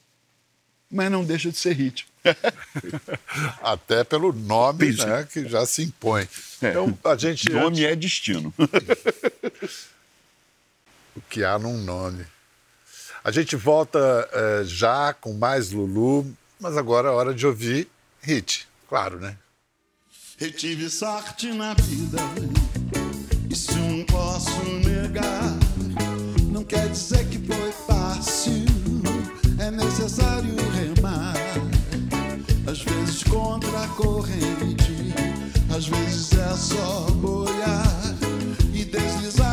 Mas 0.89 1.11
não 1.11 1.25
deixa 1.25 1.51
de 1.51 1.57
ser 1.57 1.73
hit. 1.73 2.07
Até 3.61 4.03
pelo 4.03 4.31
nome 4.31 4.93
né, 4.93 5.27
que 5.31 5.47
já 5.47 5.65
se 5.65 5.83
impõe. 5.83 6.27
É. 6.61 6.69
Então, 6.69 6.97
a 7.03 7.15
gente 7.15 7.51
nome 7.51 7.85
antes... 7.85 7.91
é 7.91 7.95
destino. 7.95 8.53
o 11.15 11.21
que 11.21 11.43
há 11.43 11.57
num 11.57 11.77
nome. 11.77 12.25
A 13.23 13.31
gente 13.31 13.55
volta 13.55 13.99
é, 14.31 14.63
já 14.65 15.13
com 15.13 15.33
mais 15.33 15.71
Lulu, 15.71 16.25
mas 16.59 16.77
agora 16.77 17.07
é 17.07 17.11
hora 17.11 17.33
de 17.33 17.47
ouvir 17.47 17.89
hit, 18.21 18.67
claro, 18.87 19.19
né? 19.19 19.37
Eu 20.39 20.51
tive 20.51 20.89
sorte 20.89 21.51
na 21.53 21.73
vida, 21.73 22.17
isso 23.49 23.73
não 23.77 24.03
posso 24.05 24.63
negar. 24.63 25.57
Não 26.51 26.63
quer 26.63 26.89
dizer 26.89 27.27
que 27.29 27.39
foi 27.39 27.71
fácil, 27.71 28.65
é 29.59 29.71
necessário 29.71 30.55
remar. 30.71 31.33
Às 32.69 32.81
vezes 32.81 33.23
contra 33.23 33.83
a 33.83 33.87
corrente, 33.89 35.13
às 35.75 35.87
vezes 35.87 36.31
é 36.33 36.55
só 36.55 37.01
boiar 37.11 38.15
e 38.73 38.83
deslizar 38.83 39.44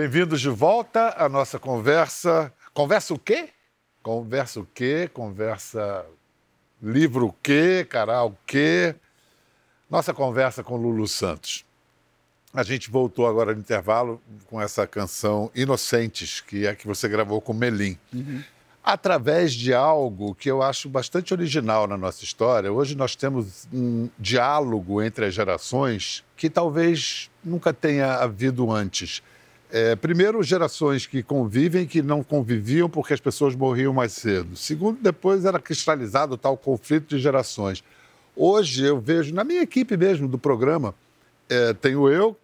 Bem-vindos 0.00 0.40
de 0.40 0.48
volta 0.48 1.12
à 1.18 1.28
nossa 1.28 1.58
conversa. 1.58 2.52
Conversa 2.72 3.12
o 3.12 3.18
quê? 3.18 3.48
Conversa 4.00 4.60
o 4.60 4.64
quê? 4.64 5.10
Conversa 5.12 6.06
livro 6.80 7.26
o 7.26 7.32
quê? 7.42 7.84
Canal 7.90 8.28
o 8.28 8.38
quê? 8.46 8.94
Nossa 9.90 10.14
conversa 10.14 10.62
com 10.62 10.76
Lulu 10.76 11.08
Santos. 11.08 11.64
A 12.54 12.62
gente 12.62 12.88
voltou 12.92 13.26
agora 13.26 13.52
no 13.52 13.58
intervalo 13.58 14.22
com 14.46 14.62
essa 14.62 14.86
canção 14.86 15.50
Inocentes, 15.52 16.40
que 16.40 16.64
é 16.64 16.70
a 16.70 16.76
que 16.76 16.86
você 16.86 17.08
gravou 17.08 17.40
com 17.40 17.52
Melim. 17.52 17.98
Através 18.84 19.52
de 19.52 19.74
algo 19.74 20.32
que 20.32 20.48
eu 20.48 20.62
acho 20.62 20.88
bastante 20.88 21.34
original 21.34 21.88
na 21.88 21.96
nossa 21.96 22.22
história. 22.22 22.72
Hoje 22.72 22.94
nós 22.94 23.16
temos 23.16 23.66
um 23.72 24.08
diálogo 24.16 25.02
entre 25.02 25.24
as 25.24 25.34
gerações 25.34 26.24
que 26.36 26.48
talvez 26.48 27.28
nunca 27.42 27.72
tenha 27.72 28.14
havido 28.14 28.70
antes. 28.70 29.24
É, 29.70 29.94
primeiro, 29.96 30.42
gerações 30.42 31.06
que 31.06 31.22
convivem 31.22 31.86
que 31.86 32.00
não 32.00 32.22
conviviam 32.22 32.88
porque 32.88 33.12
as 33.12 33.20
pessoas 33.20 33.54
morriam 33.54 33.92
mais 33.92 34.12
cedo. 34.12 34.56
Segundo, 34.56 34.98
depois 35.00 35.44
era 35.44 35.58
cristalizado 35.58 36.34
o 36.34 36.38
tal 36.38 36.56
conflito 36.56 37.08
de 37.08 37.18
gerações. 37.18 37.84
Hoje 38.34 38.84
eu 38.84 38.98
vejo, 38.98 39.34
na 39.34 39.44
minha 39.44 39.60
equipe 39.62 39.96
mesmo 39.96 40.26
do 40.26 40.38
programa, 40.38 40.94
é, 41.50 41.72
tenho 41.72 42.08
eu, 42.08 42.36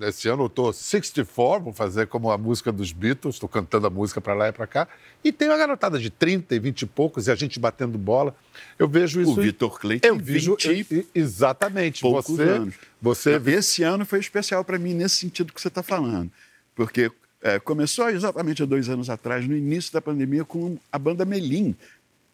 esse 0.00 0.28
ano 0.28 0.44
eu 0.44 0.46
estou 0.46 0.72
64, 0.72 1.64
vou 1.64 1.72
fazer 1.72 2.06
como 2.06 2.30
a 2.30 2.38
música 2.38 2.70
dos 2.70 2.92
Beatles, 2.92 3.34
estou 3.34 3.48
cantando 3.48 3.86
a 3.86 3.90
música 3.90 4.20
para 4.20 4.32
lá 4.32 4.48
e 4.48 4.52
para 4.52 4.66
cá, 4.66 4.88
e 5.24 5.32
tenho 5.32 5.52
a 5.52 5.56
garotada 5.56 5.98
de 5.98 6.08
30 6.08 6.54
e 6.54 6.58
20 6.58 6.82
e 6.82 6.86
poucos, 6.86 7.26
e 7.26 7.32
a 7.32 7.34
gente 7.34 7.58
batendo 7.58 7.98
bola. 7.98 8.34
Eu 8.78 8.88
vejo 8.88 9.20
isso. 9.20 9.32
O 9.32 9.34
Vitor 9.34 9.78
Clay 9.80 10.00
eu 10.02 10.16
vejo 10.16 10.56
20 10.56 10.86
e- 10.90 11.06
exatamente. 11.14 12.00
poucos 12.00 12.36
você, 12.36 12.42
anos. 12.42 12.74
Você 13.02 13.42
Esse 13.46 13.82
ano 13.82 14.06
foi 14.06 14.20
especial 14.20 14.64
para 14.64 14.78
mim 14.78 14.94
nesse 14.94 15.16
sentido 15.16 15.52
que 15.52 15.60
você 15.60 15.68
está 15.68 15.82
falando. 15.82 16.30
Porque 16.78 17.10
é, 17.42 17.58
começou 17.58 18.08
exatamente 18.08 18.62
há 18.62 18.66
dois 18.66 18.88
anos 18.88 19.10
atrás, 19.10 19.44
no 19.48 19.56
início 19.56 19.92
da 19.92 20.00
pandemia, 20.00 20.44
com 20.44 20.78
a 20.92 20.96
banda 20.96 21.24
Melim, 21.24 21.74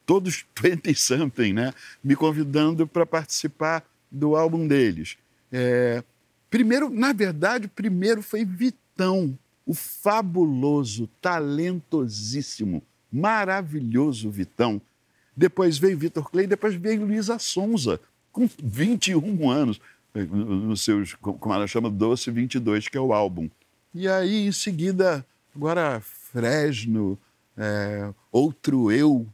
todos 0.05 0.45
20 0.61 0.95
something, 0.95 1.55
né? 1.55 1.73
Me 2.05 2.15
convidando 2.15 2.87
para 2.87 3.07
participar 3.07 3.83
do 4.11 4.37
álbum 4.37 4.69
deles. 4.69 5.17
É, 5.51 6.05
primeiro, 6.51 6.91
na 6.91 7.15
verdade, 7.15 7.69
primeiro 7.69 8.21
foi 8.21 8.45
Vitão, 8.45 9.35
o 9.65 9.73
fabuloso, 9.73 11.09
talentosíssimo, 11.23 12.83
maravilhoso 13.11 14.29
Vitão. 14.31 14.79
Depois 15.35 15.79
veio 15.79 15.97
Vitor 15.97 16.31
Clay, 16.31 16.47
depois 16.47 16.75
veio 16.75 17.07
Luísa 17.07 17.39
Sonza, 17.39 17.99
com 18.31 18.47
21 18.63 19.51
anos, 19.51 19.81
nos 20.15 20.85
seus, 20.85 21.15
como 21.15 21.55
ela 21.55 21.67
chama, 21.67 21.89
Doce 21.89 22.31
22, 22.31 22.89
que 22.89 22.99
é 22.99 23.01
o 23.01 23.15
álbum. 23.15 23.49
E 23.95 24.09
aí, 24.09 24.47
em 24.47 24.53
seguida, 24.53 25.25
agora 25.55 26.03
Fresno, 26.33 27.17
é, 27.57 28.13
Outro 28.33 28.91
Eu, 28.91 29.25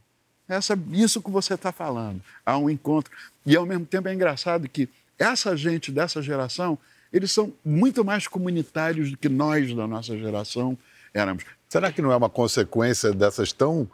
essa, 0.47 0.77
isso 0.91 1.21
que 1.21 1.31
você 1.31 1.55
está 1.55 1.71
falando. 1.71 2.21
Há 2.45 2.57
um 2.57 2.69
encontro. 2.69 3.11
E, 3.45 3.55
ao 3.55 3.65
mesmo 3.65 3.85
tempo, 3.85 4.07
é 4.07 4.13
engraçado 4.13 4.69
que 4.69 4.87
essa 5.17 5.57
gente 5.57 5.91
dessa 5.91 6.21
geração, 6.21 6.77
eles 7.11 7.31
são 7.31 7.51
muito 7.65 8.05
mais 8.05 8.27
comunitários 8.27 9.09
do 9.09 9.17
que 9.17 9.29
nós, 9.29 9.73
da 9.73 9.87
nossa 9.87 10.15
geração, 10.17 10.77
éramos. 11.13 11.43
Será 11.67 11.91
que 11.91 12.01
não 12.01 12.11
é 12.11 12.15
uma 12.15 12.29
consequência 12.29 13.11
dessas 13.13 13.51
tão 13.51 13.89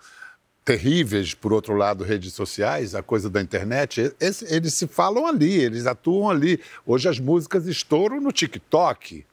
terríveis, 0.66 1.34
por 1.34 1.54
outro 1.54 1.76
lado, 1.76 2.04
redes 2.04 2.34
sociais, 2.34 2.94
a 2.94 3.02
coisa 3.02 3.30
da 3.30 3.42
internet? 3.42 4.14
Eles 4.20 4.74
se 4.74 4.88
falam 4.88 5.26
ali, 5.26 5.54
eles 5.54 5.86
atuam 5.86 6.30
ali. 6.30 6.60
Hoje 6.86 7.08
as 7.08 7.20
músicas 7.20 7.68
estouram 7.68 8.20
no 8.20 8.34
TikTok. 8.34 9.26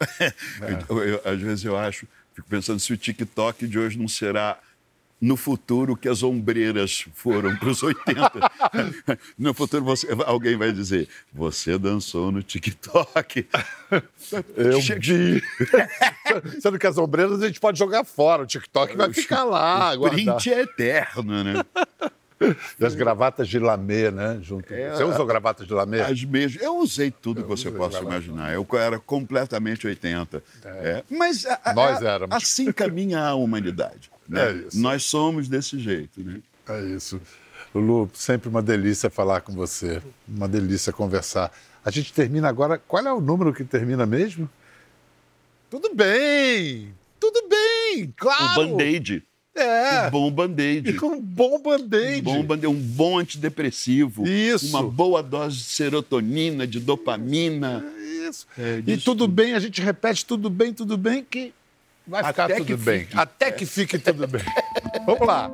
Eu- 0.88 1.02
eu- 1.04 1.20
às 1.24 1.40
vezes 1.40 1.64
eu 1.64 1.76
acho, 1.76 2.06
fico 2.34 2.48
pensando 2.48 2.78
se 2.78 2.92
o 2.92 2.96
TikTok 2.96 3.66
de 3.66 3.78
hoje 3.78 3.98
não 3.98 4.08
será 4.08 4.58
no 5.20 5.36
futuro 5.36 5.96
que 5.96 6.08
as 6.08 6.22
ombreiras 6.22 7.04
foram 7.12 7.56
para 7.56 7.68
os 7.70 7.82
80. 7.82 8.30
no 9.36 9.52
futuro 9.52 9.84
você- 9.84 10.06
alguém 10.24 10.56
vai 10.56 10.70
dizer, 10.70 11.08
você 11.32 11.76
dançou 11.76 12.30
no 12.30 12.40
TikTok. 12.40 13.44
Eu 14.56 14.80
vi. 14.80 15.42
Sendo 16.62 16.78
que 16.78 16.86
as 16.86 16.96
ombreiras 16.98 17.42
a 17.42 17.48
gente 17.48 17.58
pode 17.58 17.76
jogar 17.78 18.04
fora, 18.04 18.44
o 18.44 18.46
TikTok 18.46 18.96
vai 18.96 19.12
ficar 19.12 19.42
lá. 19.42 19.94
O 19.94 20.08
print 20.10 20.52
é 20.52 20.60
eterno, 20.62 21.42
né? 21.44 21.54
E 22.78 22.84
as 22.84 22.94
gravatas 22.94 23.48
de 23.48 23.58
lamê, 23.58 24.10
né? 24.10 24.38
Junto. 24.42 24.72
É, 24.72 24.90
Você 24.94 25.02
usou 25.04 25.26
gravatas 25.26 25.66
de 25.66 25.72
lamê? 25.74 26.00
As 26.00 26.22
mesmas. 26.24 26.62
Eu 26.62 26.76
usei 26.78 27.10
tudo 27.10 27.42
que 27.42 27.48
você 27.48 27.70
possa 27.70 27.98
imaginar. 28.00 28.52
Eu 28.52 28.66
era 28.74 28.98
completamente 28.98 29.86
80. 29.86 30.42
É, 30.64 31.02
Mas 31.10 31.44
a- 31.46 31.60
a- 31.64 31.74
Nós 31.74 32.00
éramos. 32.02 32.36
assim 32.36 32.70
caminha 32.72 33.20
a 33.20 33.34
humanidade. 33.34 34.10
né? 34.28 34.50
É 34.50 34.52
isso. 34.52 34.80
Nós 34.80 35.02
somos 35.04 35.48
desse 35.48 35.78
jeito. 35.78 36.20
Né? 36.22 36.40
É 36.68 36.80
isso. 36.82 37.20
Lulu, 37.74 38.08
sempre 38.14 38.48
uma 38.48 38.62
delícia 38.62 39.10
falar 39.10 39.40
com 39.40 39.52
você. 39.52 40.00
Uma 40.26 40.46
delícia 40.48 40.92
conversar. 40.92 41.52
A 41.84 41.90
gente 41.90 42.12
termina 42.12 42.48
agora. 42.48 42.78
Qual 42.78 43.04
é 43.04 43.12
o 43.12 43.20
número 43.20 43.52
que 43.52 43.64
termina 43.64 44.06
mesmo? 44.06 44.48
Tudo 45.70 45.94
bem! 45.94 46.94
Tudo 47.20 47.46
bem! 47.48 48.12
Claro! 48.16 48.62
Um 48.62 48.70
band-aid. 48.76 49.22
É! 49.60 50.06
Um 50.06 50.10
bom 50.10 50.30
band-aid. 50.30 50.92
Com 50.94 51.06
um 51.08 51.20
bom 51.20 51.60
band-aid. 51.60 52.20
Um 52.28 52.34
bom, 52.34 52.42
bande- 52.44 52.66
um 52.66 52.74
bom 52.74 53.18
antidepressivo. 53.18 54.26
Isso. 54.26 54.68
Uma 54.68 54.82
boa 54.82 55.22
dose 55.22 55.56
de 55.56 55.64
serotonina, 55.64 56.66
de 56.66 56.78
dopamina. 56.80 57.84
Isso. 58.28 58.46
É, 58.58 58.82
e 58.86 58.96
tudo 58.96 59.26
bem, 59.26 59.54
a 59.54 59.58
gente 59.60 59.80
repete 59.80 60.24
tudo 60.24 60.48
bem, 60.50 60.72
tudo 60.72 60.96
bem, 60.96 61.24
que 61.28 61.52
vai 62.06 62.22
ficar 62.24 62.44
Até 62.44 62.56
tudo 62.56 62.66
que 62.66 62.76
bem. 62.76 63.00
fique. 63.00 63.16
Até 63.18 63.50
que 63.52 63.66
fique 63.66 63.98
tudo 63.98 64.26
bem. 64.28 64.42
Vamos 65.06 65.26
lá. 65.26 65.50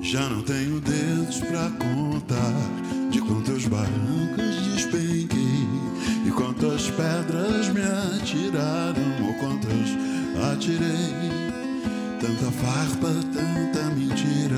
Já 0.00 0.28
não 0.28 0.42
tenho 0.42 0.80
dedos 0.80 1.38
pra 1.40 1.70
contar 1.78 2.81
com 3.32 3.40
teus 3.40 3.66
barrancos 3.66 4.74
despenquei 4.74 5.66
e 6.26 6.30
quantas 6.30 6.90
pedras 6.90 7.68
me 7.70 7.80
atiraram 7.80 9.26
ou 9.26 9.34
quantas 9.34 9.88
atirei. 10.52 11.32
Tanta 12.20 12.50
farpa, 12.52 13.08
tanta 13.32 13.84
mentira, 13.94 14.56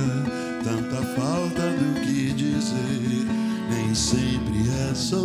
tanta 0.64 1.02
falta 1.14 1.62
do 1.70 2.00
que 2.00 2.32
dizer, 2.32 3.26
nem 3.70 3.94
sempre 3.94 4.68
é 4.90 4.94
só 4.94 5.24